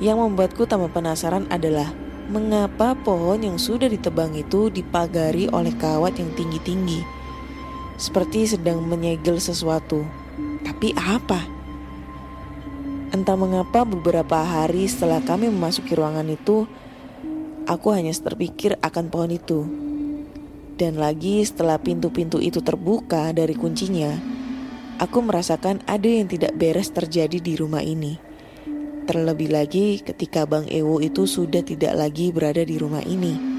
[0.00, 1.92] yang membuatku tambah penasaran adalah
[2.26, 7.00] mengapa pohon yang sudah ditebang itu dipagari oleh kawat yang tinggi-tinggi.
[7.96, 10.04] Seperti sedang menyegel sesuatu.
[10.64, 11.48] Tapi apa?
[13.14, 16.68] Entah mengapa beberapa hari setelah kami memasuki ruangan itu,
[17.64, 19.85] aku hanya terpikir akan pohon itu.
[20.76, 24.12] Dan lagi setelah pintu-pintu itu terbuka dari kuncinya,
[25.00, 28.20] aku merasakan ada yang tidak beres terjadi di rumah ini.
[29.08, 33.56] Terlebih lagi ketika Bang Ewo itu sudah tidak lagi berada di rumah ini.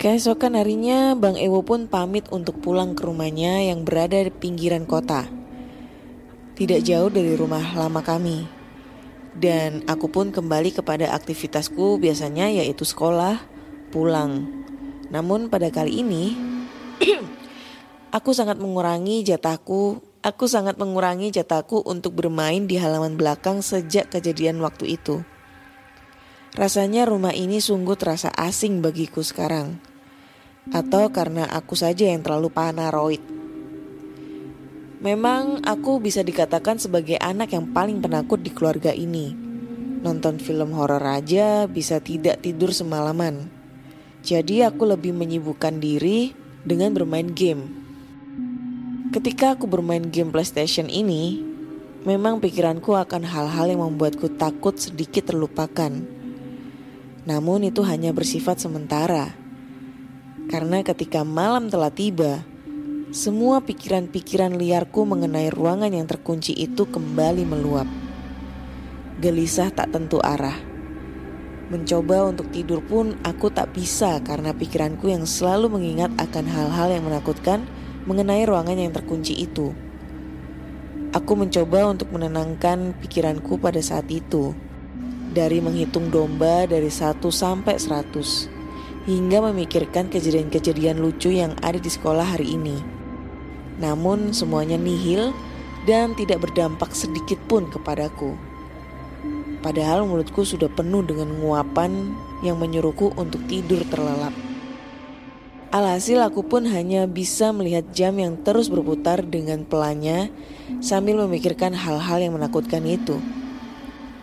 [0.00, 5.28] Keesokan harinya, Bang Ewo pun pamit untuk pulang ke rumahnya yang berada di pinggiran kota.
[6.56, 8.48] Tidak jauh dari rumah lama kami.
[9.36, 13.40] Dan aku pun kembali kepada aktivitasku biasanya yaitu sekolah,
[13.92, 14.62] pulang,
[15.12, 16.32] namun pada kali ini
[18.16, 24.64] aku sangat mengurangi jatahku, aku sangat mengurangi jatahku untuk bermain di halaman belakang sejak kejadian
[24.64, 25.20] waktu itu.
[26.56, 29.76] Rasanya rumah ini sungguh terasa asing bagiku sekarang.
[30.72, 33.20] Atau karena aku saja yang terlalu paranoid.
[35.02, 39.34] Memang aku bisa dikatakan sebagai anak yang paling penakut di keluarga ini.
[40.00, 43.51] Nonton film horor aja bisa tidak tidur semalaman.
[44.22, 46.30] Jadi aku lebih menyibukkan diri
[46.62, 47.66] dengan bermain game.
[49.10, 51.42] Ketika aku bermain game PlayStation ini,
[52.06, 55.90] memang pikiranku akan hal-hal yang membuatku takut sedikit terlupakan.
[57.26, 59.34] Namun itu hanya bersifat sementara.
[60.46, 62.46] Karena ketika malam telah tiba,
[63.10, 67.90] semua pikiran-pikiran liarku mengenai ruangan yang terkunci itu kembali meluap.
[69.18, 70.71] Gelisah tak tentu arah.
[71.72, 77.08] Mencoba untuk tidur pun aku tak bisa karena pikiranku yang selalu mengingat akan hal-hal yang
[77.08, 77.64] menakutkan
[78.04, 79.72] mengenai ruangan yang terkunci itu.
[81.16, 84.52] Aku mencoba untuk menenangkan pikiranku pada saat itu.
[85.32, 92.36] Dari menghitung domba dari 1 sampai 100 hingga memikirkan kejadian-kejadian lucu yang ada di sekolah
[92.36, 92.84] hari ini.
[93.80, 95.32] Namun semuanya nihil
[95.88, 98.51] dan tidak berdampak sedikit pun kepadaku.
[99.62, 102.10] Padahal mulutku sudah penuh dengan nguapan
[102.42, 104.34] yang menyuruhku untuk tidur terlelap.
[105.72, 110.28] Alhasil aku pun hanya bisa melihat jam yang terus berputar dengan pelannya
[110.84, 113.16] sambil memikirkan hal-hal yang menakutkan itu.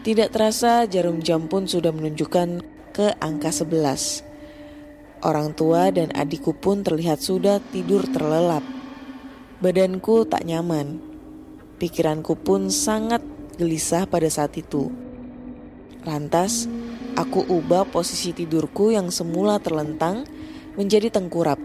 [0.06, 2.62] Tidak terasa jarum jam pun sudah menunjukkan
[2.94, 5.26] ke angka 11.
[5.26, 8.62] Orang tua dan adikku pun terlihat sudah tidur terlelap.
[9.58, 11.02] Badanku tak nyaman.
[11.82, 13.26] Pikiranku pun sangat
[13.58, 15.09] gelisah pada saat itu.
[16.08, 16.72] Lantas,
[17.20, 20.24] aku ubah posisi tidurku yang semula terlentang
[20.80, 21.60] menjadi tengkurap.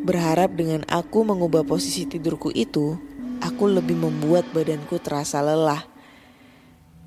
[0.00, 2.96] Berharap dengan aku mengubah posisi tidurku itu,
[3.44, 5.84] aku lebih membuat badanku terasa lelah.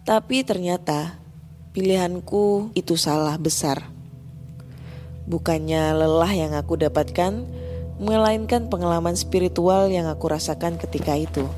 [0.05, 1.17] Tapi ternyata
[1.73, 3.89] pilihanku itu salah besar.
[5.25, 7.49] Bukannya lelah yang aku dapatkan,
[7.97, 11.49] melainkan pengalaman spiritual yang aku rasakan ketika itu.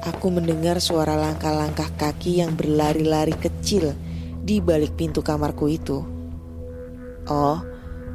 [0.00, 3.92] Aku mendengar suara langkah-langkah kaki yang berlari-lari kecil
[4.40, 6.00] di balik pintu kamarku itu.
[7.28, 7.60] Oh,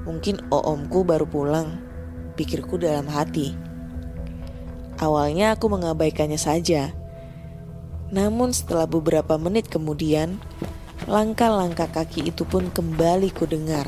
[0.10, 1.78] mungkin oomku baru pulang,
[2.34, 3.54] pikirku dalam hati.
[4.98, 6.90] Awalnya aku mengabaikannya saja.
[8.10, 10.42] Namun setelah beberapa menit kemudian,
[11.06, 13.86] langkah-langkah kaki itu pun kembali ku dengar.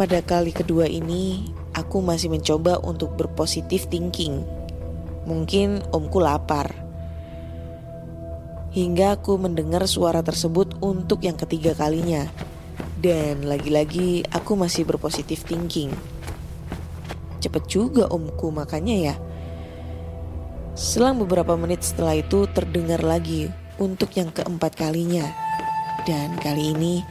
[0.00, 4.53] Pada kali kedua ini, aku masih mencoba untuk berpositif thinking
[5.24, 6.72] Mungkin omku lapar.
[8.74, 12.28] Hingga aku mendengar suara tersebut untuk yang ketiga kalinya.
[12.98, 15.92] Dan lagi-lagi aku masih berpositif thinking.
[17.40, 19.14] Cepet juga omku makanya ya.
[20.74, 25.22] Selang beberapa menit setelah itu terdengar lagi untuk yang keempat kalinya.
[26.02, 27.04] Dan kali ini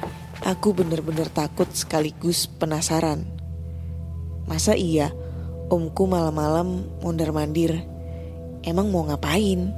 [0.44, 3.24] aku benar-benar takut sekaligus penasaran.
[4.44, 5.16] Masa iya
[5.72, 7.93] omku malam-malam mondar-mandir
[8.64, 9.76] Emang mau ngapain?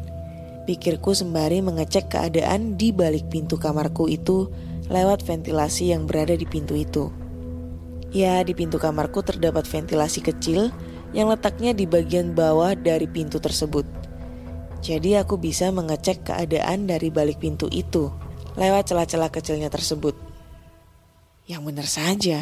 [0.66, 4.50] Pikirku sembari mengecek keadaan di balik pintu kamarku itu
[4.90, 7.10] lewat ventilasi yang berada di pintu itu.
[8.14, 10.70] Ya, di pintu kamarku terdapat ventilasi kecil
[11.14, 13.86] yang letaknya di bagian bawah dari pintu tersebut.
[14.86, 18.14] Jadi aku bisa mengecek keadaan dari balik pintu itu
[18.54, 20.14] lewat celah-celah kecilnya tersebut.
[21.50, 22.38] Yang benar saja,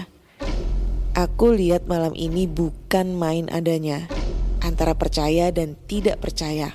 [1.16, 4.08] aku lihat malam ini bukan main adanya
[4.64, 6.72] antara percaya dan tidak percaya.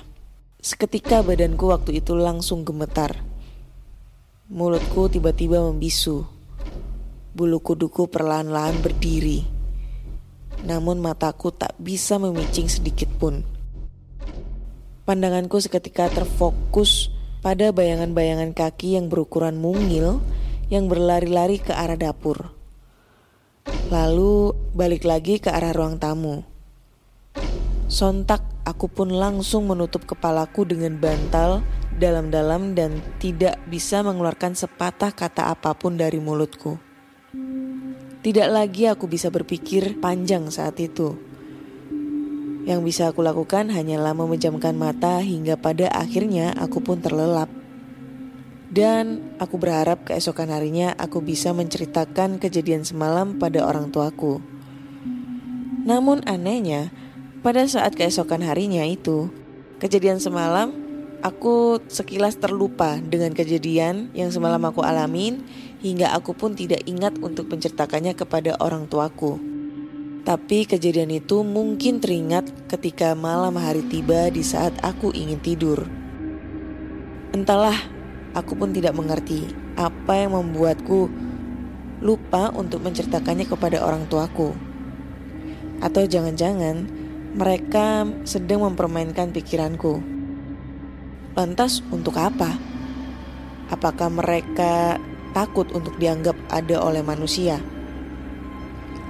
[0.61, 3.17] Seketika badanku waktu itu langsung gemetar.
[4.49, 6.25] Mulutku tiba-tiba membisu.
[7.33, 9.45] Bulu kuduku perlahan-lahan berdiri.
[10.65, 13.41] Namun mataku tak bisa memicing sedikit pun.
[15.05, 17.09] Pandanganku seketika terfokus
[17.39, 20.21] pada bayangan-bayangan kaki yang berukuran mungil
[20.69, 22.53] yang berlari-lari ke arah dapur.
[23.89, 26.48] Lalu balik lagi ke arah ruang tamu.
[27.89, 31.65] Sontak aku pun langsung menutup kepalaku dengan bantal
[31.97, 36.77] dalam-dalam dan tidak bisa mengeluarkan sepatah kata apa pun dari mulutku.
[38.21, 41.17] Tidak lagi aku bisa berpikir panjang saat itu.
[42.69, 47.49] Yang bisa aku lakukan hanyalah memejamkan mata hingga pada akhirnya aku pun terlelap.
[48.69, 54.37] Dan aku berharap keesokan harinya aku bisa menceritakan kejadian semalam pada orang tuaku.
[55.89, 56.93] Namun anehnya,
[57.39, 59.31] pada saat keesokan harinya itu,
[59.79, 60.75] kejadian semalam,
[61.23, 65.43] aku sekilas terlupa dengan kejadian yang semalam aku alamin
[65.79, 69.39] hingga aku pun tidak ingat untuk menceritakannya kepada orang tuaku.
[70.27, 75.87] Tapi kejadian itu mungkin teringat ketika malam hari tiba di saat aku ingin tidur.
[77.31, 77.77] Entahlah,
[78.35, 79.47] aku pun tidak mengerti
[79.79, 81.07] apa yang membuatku
[82.03, 84.51] lupa untuk menceritakannya kepada orang tuaku.
[85.79, 86.98] Atau jangan-jangan
[87.29, 90.01] mereka sedang mempermainkan pikiranku.
[91.37, 92.57] Lantas, untuk apa?
[93.69, 94.97] Apakah mereka
[95.31, 97.61] takut untuk dianggap ada oleh manusia?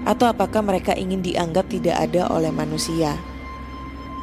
[0.03, 3.15] Atau apakah mereka ingin dianggap tidak ada oleh manusia?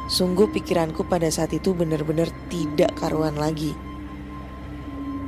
[0.07, 3.75] Sungguh pikiranku pada saat itu benar-benar tidak karuan lagi.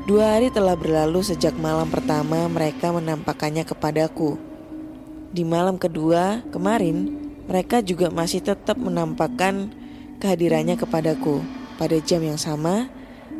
[0.09, 4.41] Dua hari telah berlalu sejak malam pertama mereka menampakkannya kepadaku.
[5.29, 9.73] Di malam kedua kemarin, mereka juga masih tetap menampakkan
[10.21, 11.41] kehadirannya kepadaku
[11.81, 12.93] pada jam yang sama,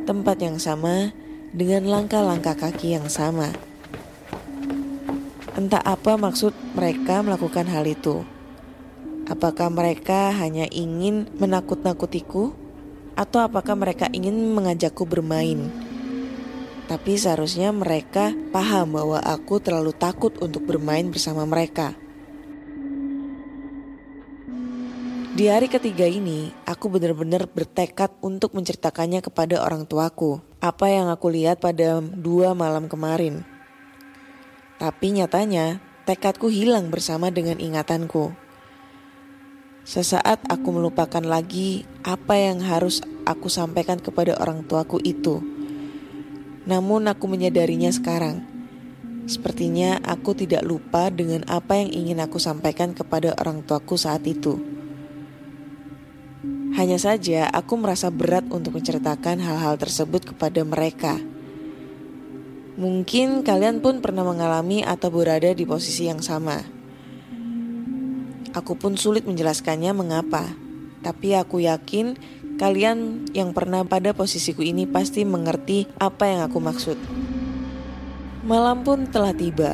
[0.09, 1.13] tempat yang sama,
[1.53, 3.53] dengan langkah-langkah kaki yang sama.
[5.53, 8.25] Entah apa maksud mereka melakukan hal itu.
[9.29, 12.57] Apakah mereka hanya ingin menakut-nakutiku,
[13.13, 15.69] atau apakah mereka ingin mengajakku bermain?
[16.89, 21.93] Tapi seharusnya mereka paham bahwa aku terlalu takut untuk bermain bersama mereka.
[25.29, 30.41] Di hari ketiga ini, aku benar-benar bertekad untuk menceritakannya kepada orang tuaku.
[30.57, 33.45] apa yang aku lihat pada dua malam kemarin.
[34.81, 38.33] Tapi nyatanya tekadku hilang bersama dengan ingatanku.
[39.85, 45.45] Sesaat aku melupakan lagi apa yang harus aku sampaikan kepada orang tuaku itu.
[46.65, 48.43] Namun aku menyadarinya sekarang.
[49.29, 54.78] Sepertinya aku tidak lupa dengan apa yang ingin aku sampaikan kepada orang tuaku saat itu.
[56.77, 61.17] Hanya saja aku merasa berat untuk menceritakan hal-hal tersebut kepada mereka.
[62.77, 66.61] Mungkin kalian pun pernah mengalami atau berada di posisi yang sama.
[68.53, 70.45] Aku pun sulit menjelaskannya mengapa,
[71.01, 72.15] tapi aku yakin
[72.61, 76.97] kalian yang pernah pada posisiku ini pasti mengerti apa yang aku maksud.
[78.45, 79.73] Malam pun telah tiba.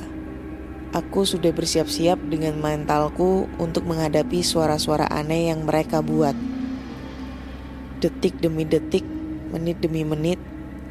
[0.96, 6.55] Aku sudah bersiap-siap dengan mentalku untuk menghadapi suara-suara aneh yang mereka buat.
[8.04, 9.06] Detik demi detik,
[9.52, 10.38] menit demi menit,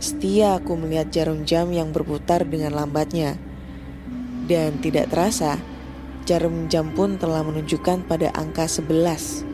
[0.04, 3.38] Setia aku melihat jarum jam yang berputar dengan lambatnya.
[4.44, 5.56] Dan tidak terasa,
[6.28, 9.46] jarum jam pun telah menunjukkan pada angka 11.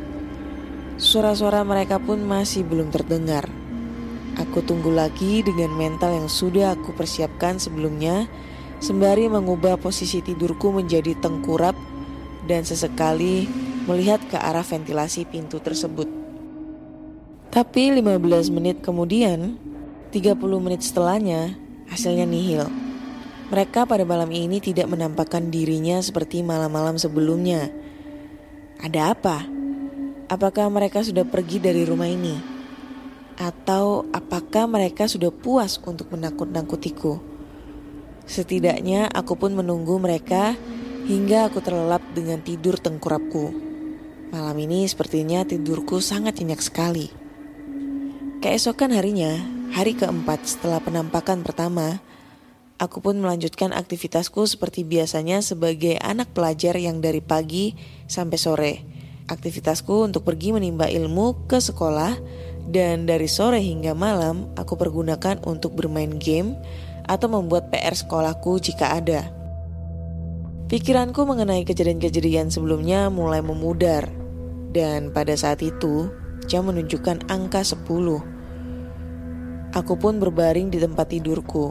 [0.98, 3.46] Suara-suara mereka pun masih belum terdengar.
[4.42, 8.26] Aku tunggu lagi dengan mental yang sudah aku persiapkan sebelumnya,
[8.82, 11.76] sembari mengubah posisi tidurku menjadi tengkurap
[12.48, 13.46] dan sesekali
[13.86, 16.19] melihat ke arah ventilasi pintu tersebut.
[17.50, 19.58] Tapi 15 menit kemudian,
[20.14, 21.58] 30 menit setelahnya,
[21.90, 22.70] hasilnya nihil.
[23.50, 27.66] Mereka pada malam ini tidak menampakkan dirinya seperti malam-malam sebelumnya.
[28.78, 29.42] Ada apa?
[30.30, 32.38] Apakah mereka sudah pergi dari rumah ini?
[33.34, 37.18] Atau apakah mereka sudah puas untuk menakut-nakutiku?
[38.30, 40.54] Setidaknya aku pun menunggu mereka
[41.10, 43.50] hingga aku terlelap dengan tidur tengkurapku.
[44.30, 47.19] Malam ini sepertinya tidurku sangat nyenyak sekali.
[48.40, 52.02] Keesokan harinya, Hari keempat setelah penampakan pertama,
[52.82, 57.78] aku pun melanjutkan aktivitasku seperti biasanya sebagai anak pelajar yang dari pagi
[58.10, 58.74] sampai sore.
[59.30, 62.18] Aktivitasku untuk pergi menimba ilmu ke sekolah
[62.66, 66.58] dan dari sore hingga malam aku pergunakan untuk bermain game
[67.06, 69.30] atau membuat PR sekolahku jika ada.
[70.66, 74.10] Pikiranku mengenai kejadian-kejadian sebelumnya mulai memudar
[74.74, 76.10] dan pada saat itu
[76.50, 77.86] jam menunjukkan angka 10.
[79.70, 81.70] Aku pun berbaring di tempat tidurku.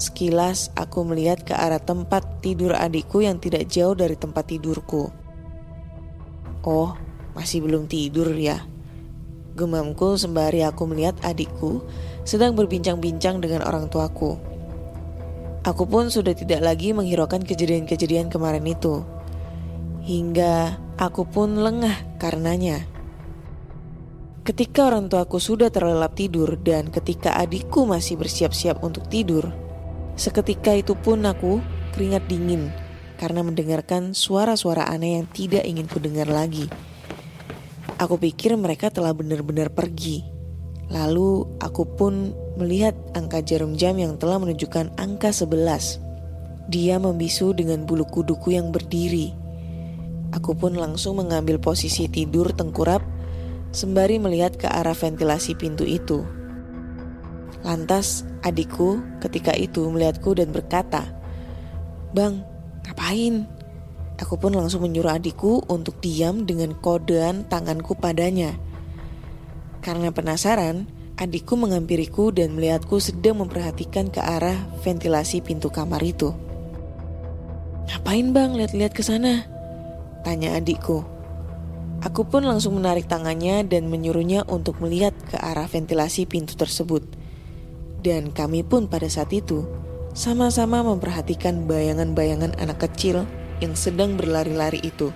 [0.00, 5.12] Sekilas aku melihat ke arah tempat tidur adikku yang tidak jauh dari tempat tidurku.
[6.64, 6.96] Oh,
[7.36, 8.64] masih belum tidur ya.
[9.52, 11.84] Gemamku sembari aku melihat adikku
[12.24, 14.40] sedang berbincang-bincang dengan orang tuaku.
[15.60, 19.04] Aku pun sudah tidak lagi menghiraukan kejadian-kejadian kemarin itu.
[20.08, 22.99] Hingga aku pun lengah karenanya.
[24.50, 29.46] Ketika orang tuaku sudah terlelap tidur dan ketika adikku masih bersiap-siap untuk tidur,
[30.18, 31.62] seketika itu pun aku
[31.94, 32.74] keringat dingin
[33.14, 36.66] karena mendengarkan suara-suara aneh yang tidak ingin kudengar lagi.
[38.02, 40.26] Aku pikir mereka telah benar-benar pergi.
[40.90, 46.66] Lalu aku pun melihat angka jarum jam yang telah menunjukkan angka 11.
[46.66, 49.30] Dia membisu dengan bulu kuduku yang berdiri.
[50.34, 53.06] Aku pun langsung mengambil posisi tidur tengkurap
[53.70, 56.26] sembari melihat ke arah ventilasi pintu itu.
[57.62, 61.12] Lantas adikku ketika itu melihatku dan berkata,
[62.10, 62.42] Bang,
[62.86, 63.46] ngapain?
[64.20, 68.52] Aku pun langsung menyuruh adikku untuk diam dengan kodean tanganku padanya.
[69.80, 70.84] Karena penasaran,
[71.16, 76.36] adikku menghampiriku dan melihatku sedang memperhatikan ke arah ventilasi pintu kamar itu.
[77.88, 79.48] Ngapain bang lihat-lihat ke sana?
[80.20, 81.19] Tanya adikku.
[82.00, 87.04] Aku pun langsung menarik tangannya dan menyuruhnya untuk melihat ke arah ventilasi pintu tersebut.
[88.00, 89.68] Dan kami pun pada saat itu
[90.16, 93.28] sama-sama memperhatikan bayangan-bayangan anak kecil
[93.60, 95.12] yang sedang berlari-lari itu.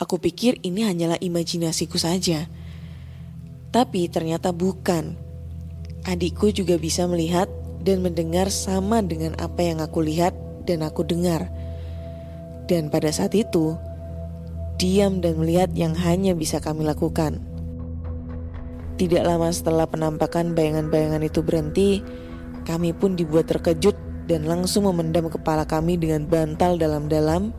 [0.00, 2.48] Aku pikir ini hanyalah imajinasiku saja.
[3.68, 5.20] Tapi ternyata bukan.
[6.08, 7.46] Adikku juga bisa melihat
[7.84, 10.34] dan mendengar sama dengan apa yang aku lihat
[10.64, 11.46] dan aku dengar.
[12.66, 13.78] Dan pada saat itu,
[14.82, 17.38] diam dan melihat yang hanya bisa kami lakukan.
[18.98, 22.02] Tidak lama setelah penampakan bayangan-bayangan itu berhenti,
[22.66, 23.94] kami pun dibuat terkejut
[24.26, 27.54] dan langsung memendam kepala kami dengan bantal dalam-dalam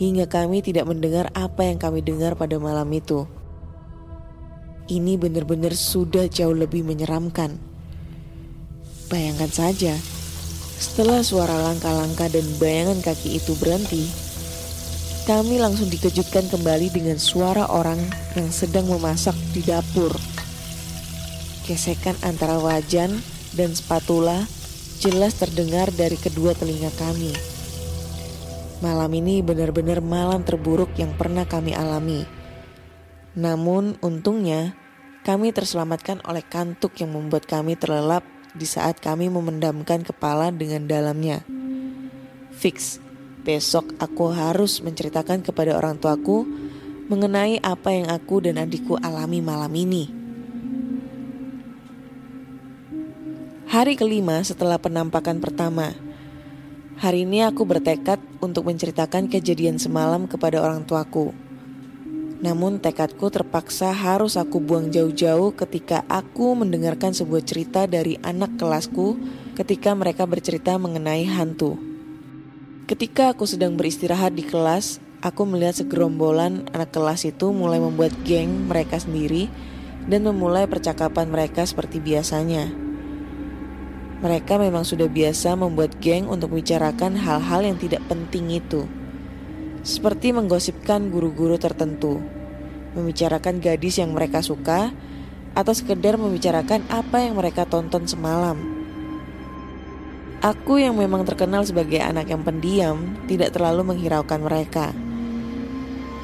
[0.00, 3.28] hingga kami tidak mendengar apa yang kami dengar pada malam itu.
[4.88, 7.56] Ini benar-benar sudah jauh lebih menyeramkan.
[9.08, 9.94] Bayangkan saja,
[10.80, 14.23] setelah suara langkah-langkah dan bayangan kaki itu berhenti,
[15.24, 17.96] kami langsung dikejutkan kembali dengan suara orang
[18.36, 20.12] yang sedang memasak di dapur.
[21.64, 23.24] gesekan antara wajan
[23.56, 24.44] dan spatula
[25.00, 27.32] jelas terdengar dari kedua telinga kami.
[28.84, 32.28] Malam ini benar-benar malam terburuk yang pernah kami alami.
[33.32, 34.76] Namun untungnya
[35.24, 41.40] kami terselamatkan oleh kantuk yang membuat kami terlelap di saat kami memendamkan kepala dengan dalamnya.
[42.52, 43.00] Fix,
[43.44, 46.48] besok aku harus menceritakan kepada orang tuaku
[47.12, 50.08] mengenai apa yang aku dan adikku alami malam ini.
[53.68, 55.92] Hari kelima setelah penampakan pertama.
[56.96, 61.34] Hari ini aku bertekad untuk menceritakan kejadian semalam kepada orang tuaku.
[62.40, 69.18] Namun tekadku terpaksa harus aku buang jauh-jauh ketika aku mendengarkan sebuah cerita dari anak kelasku
[69.58, 71.93] ketika mereka bercerita mengenai hantu.
[72.84, 78.68] Ketika aku sedang beristirahat di kelas, aku melihat segerombolan anak kelas itu mulai membuat geng
[78.68, 79.48] mereka sendiri
[80.04, 82.68] dan memulai percakapan mereka seperti biasanya.
[84.20, 88.84] Mereka memang sudah biasa membuat geng untuk membicarakan hal-hal yang tidak penting itu
[89.84, 92.20] seperti menggosipkan guru-guru tertentu,
[92.96, 94.92] membicarakan gadis yang mereka suka,
[95.52, 98.73] atau sekedar membicarakan apa yang mereka tonton semalam.
[100.44, 104.92] Aku yang memang terkenal sebagai anak yang pendiam tidak terlalu menghiraukan mereka.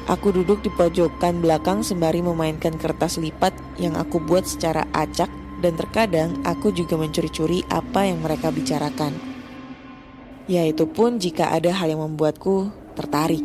[0.05, 3.49] Aku duduk di pojokan belakang sembari memainkan kertas lipat
[3.81, 5.25] yang aku buat secara acak
[5.65, 9.17] dan terkadang aku juga mencuri-curi apa yang mereka bicarakan.
[10.45, 13.41] Yaitu pun jika ada hal yang membuatku tertarik.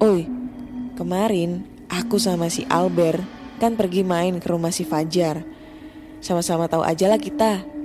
[0.00, 0.24] Oi,
[0.96, 3.20] kemarin aku sama si Albert
[3.60, 5.44] kan pergi main ke rumah si Fajar.
[6.24, 7.79] Sama-sama tahu aja lah kita.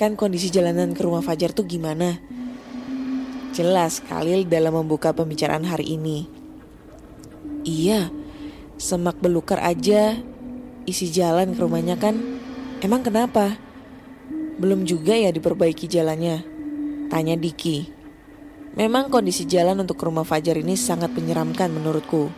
[0.00, 2.16] Kan kondisi jalanan ke rumah Fajar tuh gimana?
[3.52, 6.24] Jelas Khalil dalam membuka pembicaraan hari ini.
[7.68, 8.08] Iya,
[8.80, 10.16] semak belukar aja
[10.88, 12.16] isi jalan ke rumahnya kan.
[12.80, 13.60] Emang kenapa?
[14.56, 16.48] Belum juga ya diperbaiki jalannya?
[17.12, 17.84] Tanya Diki.
[18.80, 22.32] Memang kondisi jalan untuk rumah Fajar ini sangat menyeramkan menurutku.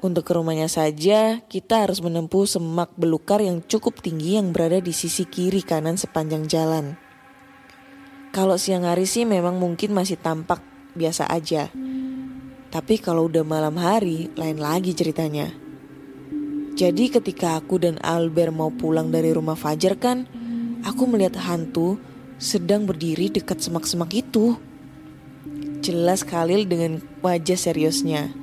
[0.00, 4.96] Untuk ke rumahnya saja, kita harus menempuh semak belukar yang cukup tinggi yang berada di
[4.96, 6.96] sisi kiri kanan sepanjang jalan.
[8.32, 10.64] Kalau siang hari sih memang mungkin masih tampak
[10.96, 11.68] biasa aja.
[12.72, 15.52] Tapi kalau udah malam hari, lain lagi ceritanya.
[16.80, 20.24] Jadi ketika aku dan Albert mau pulang dari rumah Fajar kan,
[20.80, 22.00] aku melihat hantu
[22.40, 24.56] sedang berdiri dekat semak-semak itu.
[25.84, 28.39] Jelas Khalil dengan wajah seriusnya.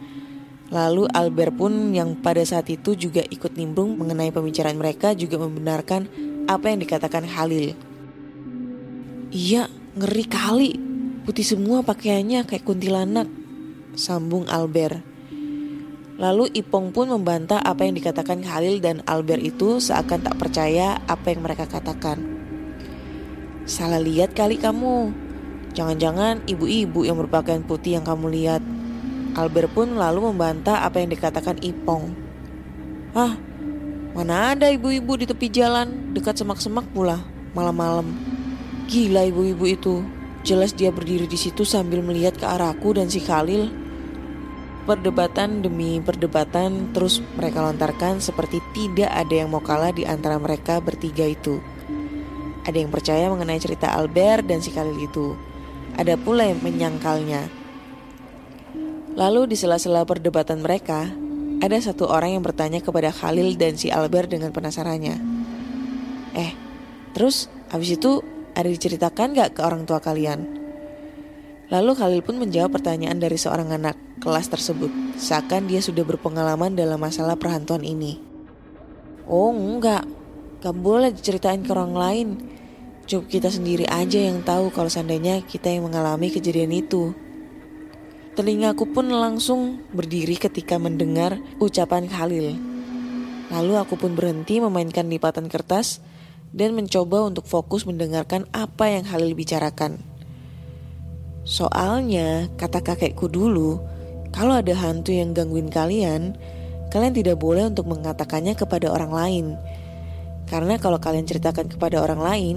[0.68, 6.12] Lalu Albert pun yang pada saat itu juga ikut nimbrung mengenai pembicaraan mereka juga membenarkan
[6.48, 7.72] apa yang dikatakan Khalil.
[9.32, 10.72] Iya, ngeri kali.
[11.24, 13.28] Putih semua pakaiannya kayak kuntilanak.
[13.96, 15.00] Sambung Albert.
[16.18, 21.32] Lalu Ipong pun membantah apa yang dikatakan Khalil dan Albert itu seakan tak percaya apa
[21.32, 22.20] yang mereka katakan.
[23.68, 25.14] Salah lihat kali kamu,
[25.78, 28.66] Jangan-jangan ibu-ibu yang berpakaian putih yang kamu lihat.
[29.38, 32.10] Albert pun lalu membantah apa yang dikatakan Ipong.
[33.14, 33.38] Ah,
[34.18, 37.22] mana ada ibu-ibu di tepi jalan dekat semak-semak pula
[37.54, 38.18] malam-malam.
[38.90, 39.96] Gila ibu-ibu itu.
[40.42, 43.70] Jelas dia berdiri di situ sambil melihat ke arahku dan si Khalil.
[44.90, 50.82] Perdebatan demi perdebatan terus mereka lontarkan seperti tidak ada yang mau kalah di antara mereka
[50.82, 51.60] bertiga itu.
[52.64, 55.36] Ada yang percaya mengenai cerita Albert dan si Khalil itu.
[55.94, 57.57] Ada pula yang menyangkalnya.
[59.18, 61.10] Lalu di sela-sela perdebatan mereka,
[61.58, 65.18] ada satu orang yang bertanya kepada Khalil dan si Albert dengan penasarannya.
[66.38, 66.54] Eh,
[67.18, 68.22] terus habis itu
[68.54, 70.46] ada diceritakan gak ke orang tua kalian?
[71.74, 77.02] Lalu Khalil pun menjawab pertanyaan dari seorang anak kelas tersebut, seakan dia sudah berpengalaman dalam
[77.02, 78.22] masalah perhantuan ini.
[79.26, 80.06] Oh enggak,
[80.62, 82.28] gak boleh diceritain ke orang lain.
[83.10, 87.18] Cukup kita sendiri aja yang tahu kalau seandainya kita yang mengalami kejadian itu.
[88.38, 92.54] Telingaku pun langsung berdiri ketika mendengar ucapan Khalil.
[93.50, 96.06] Lalu aku pun berhenti memainkan lipatan kertas
[96.54, 99.98] dan mencoba untuk fokus mendengarkan apa yang Khalil bicarakan.
[101.50, 103.82] Soalnya, kata kakekku dulu,
[104.30, 106.38] kalau ada hantu yang gangguin kalian,
[106.94, 109.46] kalian tidak boleh untuk mengatakannya kepada orang lain.
[110.46, 112.56] Karena kalau kalian ceritakan kepada orang lain,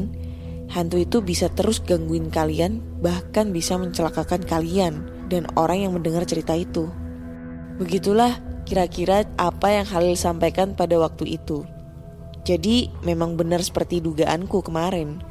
[0.77, 6.59] hantu itu bisa terus gangguin kalian, bahkan bisa mencelakakan kalian dan orang yang mendengar cerita
[6.59, 6.91] itu.
[7.79, 11.63] Begitulah kira-kira apa yang Halil sampaikan pada waktu itu.
[12.43, 15.23] Jadi memang benar seperti dugaanku kemarin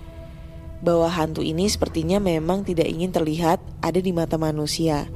[0.80, 5.12] bahwa hantu ini sepertinya memang tidak ingin terlihat ada di mata manusia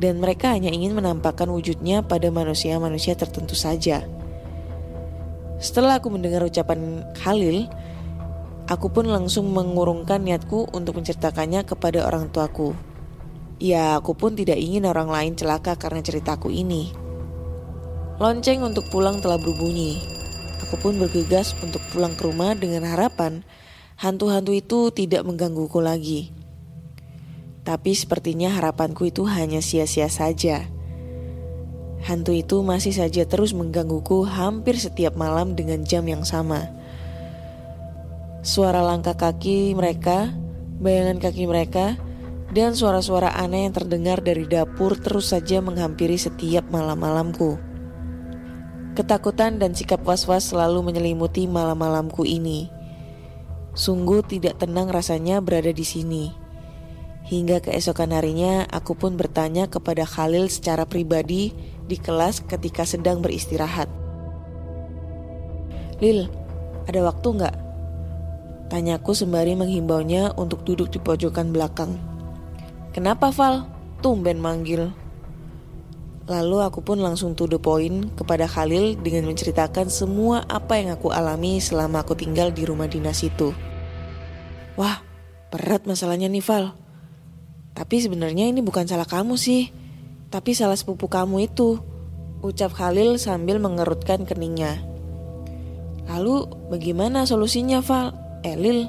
[0.00, 4.06] dan mereka hanya ingin menampakkan wujudnya pada manusia-manusia tertentu saja.
[5.60, 7.68] Setelah aku mendengar ucapan Khalil,
[8.64, 12.72] aku pun langsung mengurungkan niatku untuk menceritakannya kepada orang tuaku.
[13.60, 16.96] Ya, aku pun tidak ingin orang lain celaka karena ceritaku ini.
[18.16, 20.00] Lonceng untuk pulang telah berbunyi.
[20.64, 23.44] Aku pun bergegas untuk pulang ke rumah dengan harapan
[24.00, 26.32] hantu-hantu itu tidak menggangguku lagi.
[27.60, 30.64] Tapi sepertinya harapanku itu hanya sia-sia saja.
[32.08, 36.72] Hantu itu masih saja terus menggangguku hampir setiap malam dengan jam yang sama.
[38.40, 40.32] Suara langkah kaki mereka,
[40.80, 42.00] bayangan kaki mereka,
[42.50, 47.62] dan suara-suara aneh yang terdengar dari dapur terus saja menghampiri setiap malam-malamku.
[48.98, 52.66] Ketakutan dan sikap was-was selalu menyelimuti malam-malamku ini.
[53.70, 56.34] Sungguh tidak tenang rasanya berada di sini.
[57.30, 61.54] Hingga keesokan harinya, aku pun bertanya kepada Khalil secara pribadi
[61.86, 63.86] di kelas ketika sedang beristirahat.
[66.02, 66.26] Lil,
[66.90, 67.56] ada waktu nggak?
[68.74, 72.09] Tanyaku sembari menghimbaunya untuk duduk di pojokan belakang.
[72.90, 73.70] Kenapa Val?
[74.02, 74.90] Tumben manggil.
[76.30, 81.10] Lalu aku pun langsung to the point kepada Khalil dengan menceritakan semua apa yang aku
[81.10, 83.54] alami selama aku tinggal di rumah dinas itu.
[84.78, 85.02] Wah,
[85.50, 86.74] berat masalahnya nih Val.
[87.74, 89.70] Tapi sebenarnya ini bukan salah kamu sih,
[90.30, 91.82] tapi salah sepupu kamu itu.
[92.40, 94.80] Ucap Khalil sambil mengerutkan keningnya.
[96.10, 98.14] Lalu bagaimana solusinya Val?
[98.42, 98.86] Elil?
[98.86, 98.88] Eh,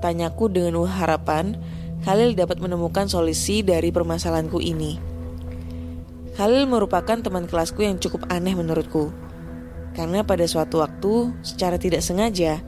[0.00, 1.58] Tanyaku dengan harapan
[2.00, 4.96] Khalil dapat menemukan solusi dari permasalahanku ini.
[6.40, 9.12] Khalil merupakan teman kelasku yang cukup aneh menurutku.
[9.92, 12.64] Karena pada suatu waktu, secara tidak sengaja,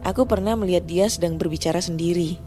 [0.00, 2.40] aku pernah melihat dia sedang berbicara sendiri.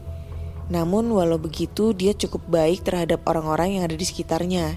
[0.72, 4.74] Namun walau begitu dia cukup baik terhadap orang-orang yang ada di sekitarnya.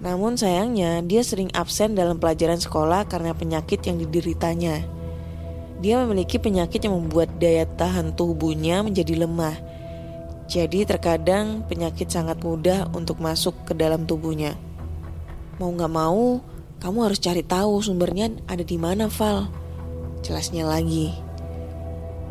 [0.00, 4.84] Namun sayangnya dia sering absen dalam pelajaran sekolah karena penyakit yang dideritanya.
[5.84, 9.75] Dia memiliki penyakit yang membuat daya tahan tubuhnya menjadi lemah.
[10.46, 14.54] Jadi terkadang penyakit sangat mudah untuk masuk ke dalam tubuhnya.
[15.58, 16.38] Mau gak mau,
[16.78, 19.50] kamu harus cari tahu sumbernya ada di mana, Val.
[20.22, 21.10] Jelasnya lagi.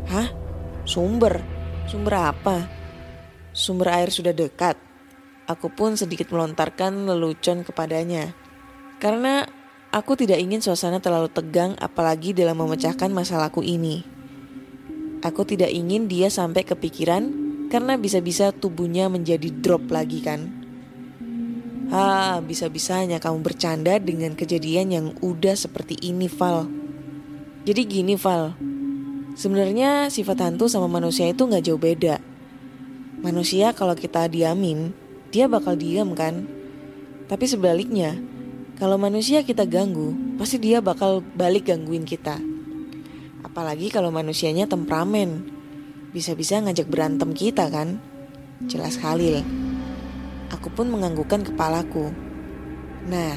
[0.08, 0.32] Hah?
[0.88, 1.44] Sumber?
[1.92, 2.64] Sumber apa?
[3.52, 4.80] Sumber air sudah dekat.
[5.46, 8.32] Aku pun sedikit melontarkan lelucon kepadanya.
[8.96, 9.44] Karena
[9.92, 14.02] aku tidak ingin suasana terlalu tegang apalagi dalam memecahkan masalahku ini.
[15.20, 20.66] Aku tidak ingin dia sampai kepikiran karena bisa-bisa tubuhnya menjadi drop lagi kan.
[21.86, 26.66] Ah, bisa-bisanya kamu bercanda dengan kejadian yang udah seperti ini, Val.
[27.62, 28.58] Jadi gini, Val.
[29.38, 32.18] Sebenarnya sifat hantu sama manusia itu nggak jauh beda.
[33.22, 34.90] Manusia kalau kita diamin,
[35.30, 36.48] dia bakal diam kan?
[37.30, 38.18] Tapi sebaliknya,
[38.76, 42.38] kalau manusia kita ganggu, pasti dia bakal balik gangguin kita.
[43.46, 45.55] Apalagi kalau manusianya temperamen,
[46.16, 48.00] bisa-bisa ngajak berantem kita kan?
[48.64, 49.44] Jelas Khalil.
[50.48, 52.08] Aku pun menganggukkan kepalaku.
[53.04, 53.36] Nah,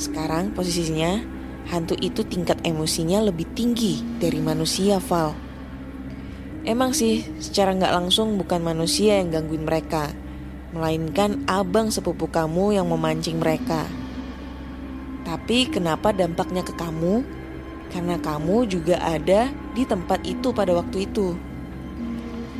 [0.00, 1.20] sekarang posisinya
[1.68, 5.36] hantu itu tingkat emosinya lebih tinggi dari manusia, Val.
[6.64, 10.08] Emang sih, secara nggak langsung bukan manusia yang gangguin mereka,
[10.72, 13.84] melainkan abang sepupu kamu yang memancing mereka.
[15.28, 17.20] Tapi kenapa dampaknya ke kamu?
[17.92, 21.47] Karena kamu juga ada di tempat itu pada waktu itu.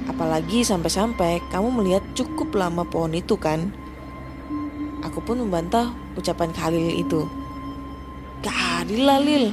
[0.08, 3.68] Apalagi sampai-sampai kamu melihat cukup lama pohon itu kan?
[5.04, 7.28] Aku pun membantah ucapan Khalil itu.
[8.40, 9.44] Gak adil Lil.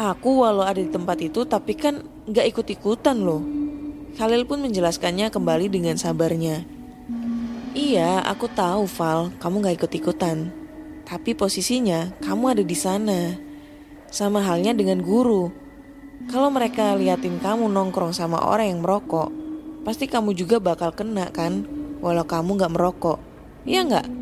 [0.00, 3.42] Aku walau ada di tempat itu tapi kan gak ikut-ikutan loh.
[4.16, 6.64] Khalil pun menjelaskannya kembali dengan sabarnya.
[7.76, 10.54] Iya aku tahu Val kamu gak ikut-ikutan.
[11.04, 13.34] Tapi posisinya kamu ada di sana.
[14.08, 15.50] Sama halnya dengan guru
[16.28, 19.32] Kalau mereka liatin kamu nongkrong sama orang yang merokok
[19.86, 21.64] Pasti kamu juga bakal kena kan
[22.04, 23.18] Walau kamu gak merokok
[23.64, 24.20] Iya gak?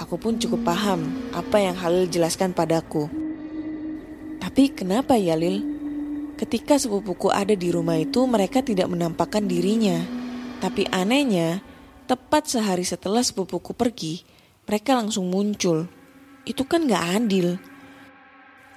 [0.00, 3.06] Aku pun cukup paham apa yang Halil jelaskan padaku.
[4.40, 5.62] Tapi kenapa ya Lil?
[6.34, 10.02] Ketika sepupuku ada di rumah itu mereka tidak menampakkan dirinya.
[10.58, 11.62] Tapi anehnya,
[12.10, 14.26] tepat sehari setelah sepupuku pergi,
[14.66, 15.86] mereka langsung muncul.
[16.42, 17.62] Itu kan gak adil.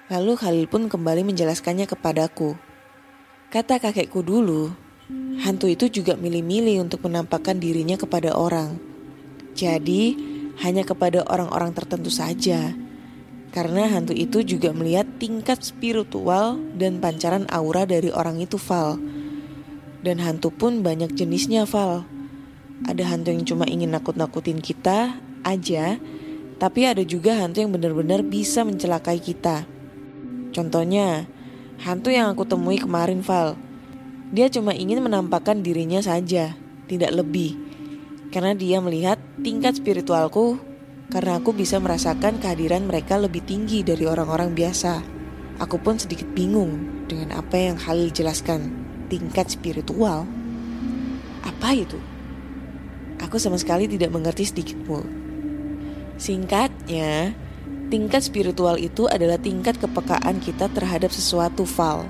[0.06, 2.54] Lalu Khalil pun kembali menjelaskannya kepadaku.
[3.50, 4.70] Kata kakekku dulu,
[5.42, 8.78] hantu itu juga milih-milih untuk menampakkan dirinya kepada orang.
[9.58, 10.14] Jadi,
[10.62, 12.78] hanya kepada orang-orang tertentu saja.
[13.50, 19.02] Karena hantu itu juga melihat tingkat spiritual dan pancaran aura dari orang itu Val.
[20.06, 22.06] Dan hantu pun banyak jenisnya Val.
[22.86, 25.98] Ada hantu yang cuma ingin nakut-nakutin kita aja,
[26.62, 29.75] tapi ada juga hantu yang benar-benar bisa mencelakai kita.
[30.56, 31.28] Contohnya,
[31.84, 33.60] hantu yang aku temui kemarin Val.
[34.32, 36.56] Dia cuma ingin menampakkan dirinya saja,
[36.88, 37.60] tidak lebih.
[38.32, 40.56] Karena dia melihat tingkat spiritualku
[41.12, 45.04] karena aku bisa merasakan kehadiran mereka lebih tinggi dari orang-orang biasa.
[45.60, 48.72] Aku pun sedikit bingung dengan apa yang Halil jelaskan,
[49.12, 50.24] tingkat spiritual.
[51.44, 52.00] Apa itu?
[53.24, 55.06] Aku sama sekali tidak mengerti sedikit pun.
[56.16, 57.36] Singkatnya,
[57.90, 62.06] tingkat spiritual itu adalah tingkat kepekaan kita terhadap sesuatu fal.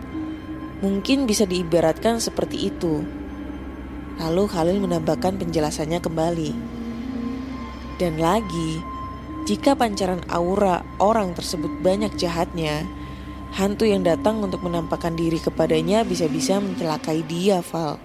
[0.79, 3.03] Mungkin bisa diibaratkan seperti itu.
[4.19, 6.51] Lalu Khalil menambahkan penjelasannya kembali.
[7.95, 8.79] Dan lagi,
[9.47, 12.83] jika pancaran aura orang tersebut banyak jahatnya,
[13.55, 17.95] hantu yang datang untuk menampakkan diri kepadanya bisa-bisa mencelakai dia, Val.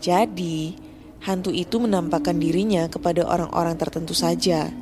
[0.00, 0.74] Jadi,
[1.22, 4.72] hantu itu menampakkan dirinya kepada orang-orang tertentu saja.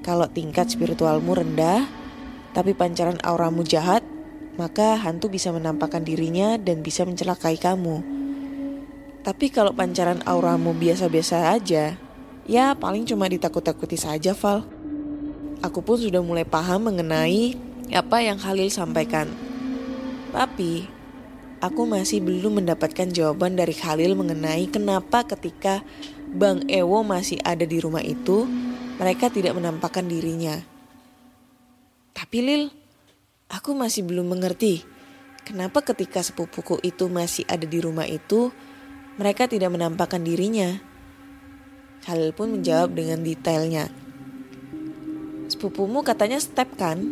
[0.00, 1.84] Kalau tingkat spiritualmu rendah,
[2.56, 4.00] tapi pancaran auramu jahat,
[4.56, 8.00] maka hantu bisa menampakkan dirinya dan bisa mencelakai kamu.
[9.20, 12.00] Tapi kalau pancaran auramu biasa-biasa aja,
[12.48, 14.64] ya paling cuma ditakut-takuti saja, Val.
[15.60, 17.52] Aku pun sudah mulai paham mengenai
[17.92, 19.28] apa yang Khalil sampaikan.
[20.32, 20.88] Tapi,
[21.60, 25.84] aku masih belum mendapatkan jawaban dari Khalil mengenai kenapa ketika
[26.32, 28.48] Bang Ewo masih ada di rumah itu,
[29.00, 30.60] mereka tidak menampakkan dirinya.
[32.12, 32.68] Tapi Lil,
[33.48, 34.84] aku masih belum mengerti
[35.50, 38.52] kenapa ketika sepupuku itu masih ada di rumah itu,
[39.18, 40.78] mereka tidak menampakkan dirinya.
[42.06, 43.90] Khalil pun menjawab dengan detailnya.
[45.50, 47.02] Sepupumu katanya step kan?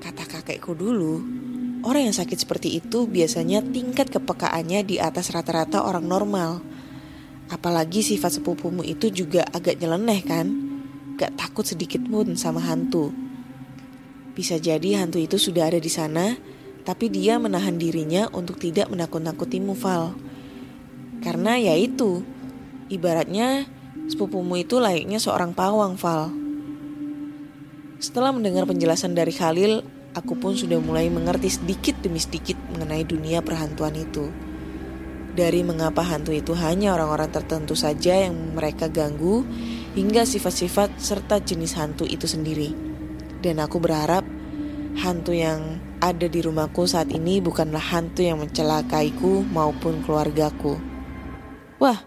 [0.00, 1.22] Kata kakekku dulu,
[1.86, 6.60] orang yang sakit seperti itu biasanya tingkat kepekaannya di atas rata-rata orang normal.
[7.50, 10.69] Apalagi sifat sepupumu itu juga agak nyeleneh kan?
[11.20, 13.12] Gak takut sedikit pun sama hantu.
[14.32, 16.32] Bisa jadi hantu itu sudah ada di sana,
[16.80, 20.16] tapi dia menahan dirinya untuk tidak menakut-nakutimu, Val.
[21.20, 22.24] Karena ya itu,
[22.88, 23.68] ibaratnya
[24.08, 26.32] sepupumu itu layaknya seorang pawang, Val.
[28.00, 29.84] Setelah mendengar penjelasan dari Khalil,
[30.16, 34.32] aku pun sudah mulai mengerti sedikit demi sedikit mengenai dunia perhantuan itu.
[35.36, 39.44] Dari mengapa hantu itu hanya orang-orang tertentu saja yang mereka ganggu,
[39.94, 42.70] hingga sifat-sifat serta jenis hantu itu sendiri.
[43.40, 44.22] Dan aku berharap
[45.00, 50.76] hantu yang ada di rumahku saat ini bukanlah hantu yang mencelakaiku maupun keluargaku.
[51.80, 52.00] Wah,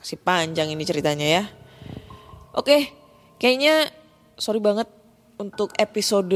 [0.00, 1.44] masih panjang ini ceritanya ya.
[2.56, 2.92] Oke,
[3.36, 3.92] kayaknya
[4.40, 4.88] sorry banget
[5.36, 6.34] untuk episode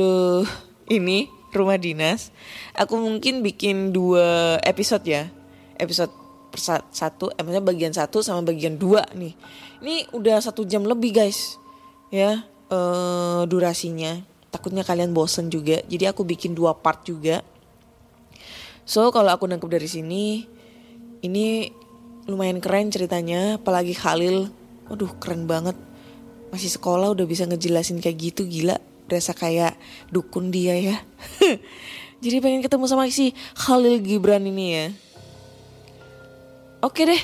[0.89, 2.33] ini rumah dinas.
[2.77, 5.29] Aku mungkin bikin dua episode ya.
[5.77, 6.13] Episode
[6.93, 9.33] satu, eh, maksudnya bagian satu sama bagian dua nih.
[9.83, 11.59] Ini udah satu jam lebih guys,
[12.15, 14.23] ya eh, durasinya.
[14.55, 15.83] Takutnya kalian bosen juga.
[15.91, 17.43] Jadi aku bikin dua part juga.
[18.87, 20.47] So kalau aku nangkep dari sini,
[21.27, 21.67] ini
[22.31, 23.59] lumayan keren ceritanya.
[23.59, 24.55] Apalagi Khalil,
[24.87, 25.75] waduh keren banget.
[26.55, 28.79] Masih sekolah udah bisa ngejelasin kayak gitu gila.
[29.11, 29.75] Berasa kayak
[30.15, 30.97] dukun dia ya.
[32.23, 34.87] Jadi pengen ketemu sama si Khalil Gibran ini ya.
[36.83, 37.23] Oke deh,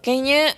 [0.00, 0.56] kayaknya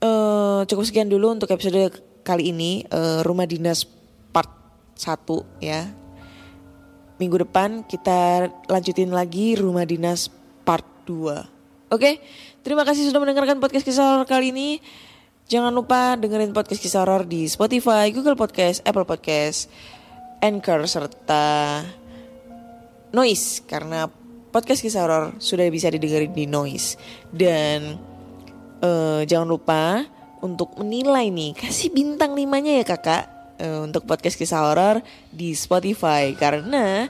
[0.00, 1.92] eh cukup sekian dulu untuk episode
[2.24, 3.84] kali ini eh, Rumah Dinas
[4.32, 4.50] part
[4.96, 5.86] 1 ya.
[7.20, 10.32] Minggu depan kita lanjutin lagi Rumah Dinas
[10.66, 11.94] part 2.
[11.94, 12.18] Oke,
[12.66, 14.82] terima kasih sudah mendengarkan podcast kisah horor kali ini.
[15.46, 19.68] Jangan lupa dengerin podcast kisah horor di Spotify, Google Podcast, Apple Podcast,
[20.40, 21.84] Anchor serta
[23.14, 24.10] Noise karena
[24.50, 26.98] podcast kisah horor sudah bisa didengarin di Noise
[27.30, 28.00] dan
[28.80, 30.02] eh, jangan lupa
[30.44, 33.34] untuk menilai nih kasih bintang limanya ya kakak.
[33.54, 34.98] Eh, untuk podcast kisah horor
[35.30, 36.34] di Spotify.
[36.34, 37.06] Karena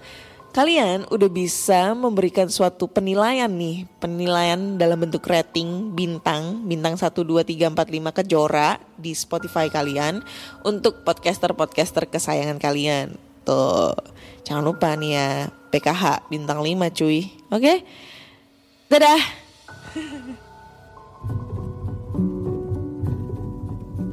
[0.52, 3.88] kalian udah bisa memberikan suatu penilaian nih.
[3.96, 10.20] Penilaian dalam bentuk rating bintang bintang 1 2 3 4 5 kejora di Spotify kalian
[10.62, 13.16] untuk podcaster-podcaster kesayangan kalian.
[13.48, 13.96] Tuh
[14.44, 15.28] jangan lupa nih ya
[15.72, 17.32] PKH bintang 5 cuy.
[17.48, 17.82] Oke?
[18.92, 19.20] Dadah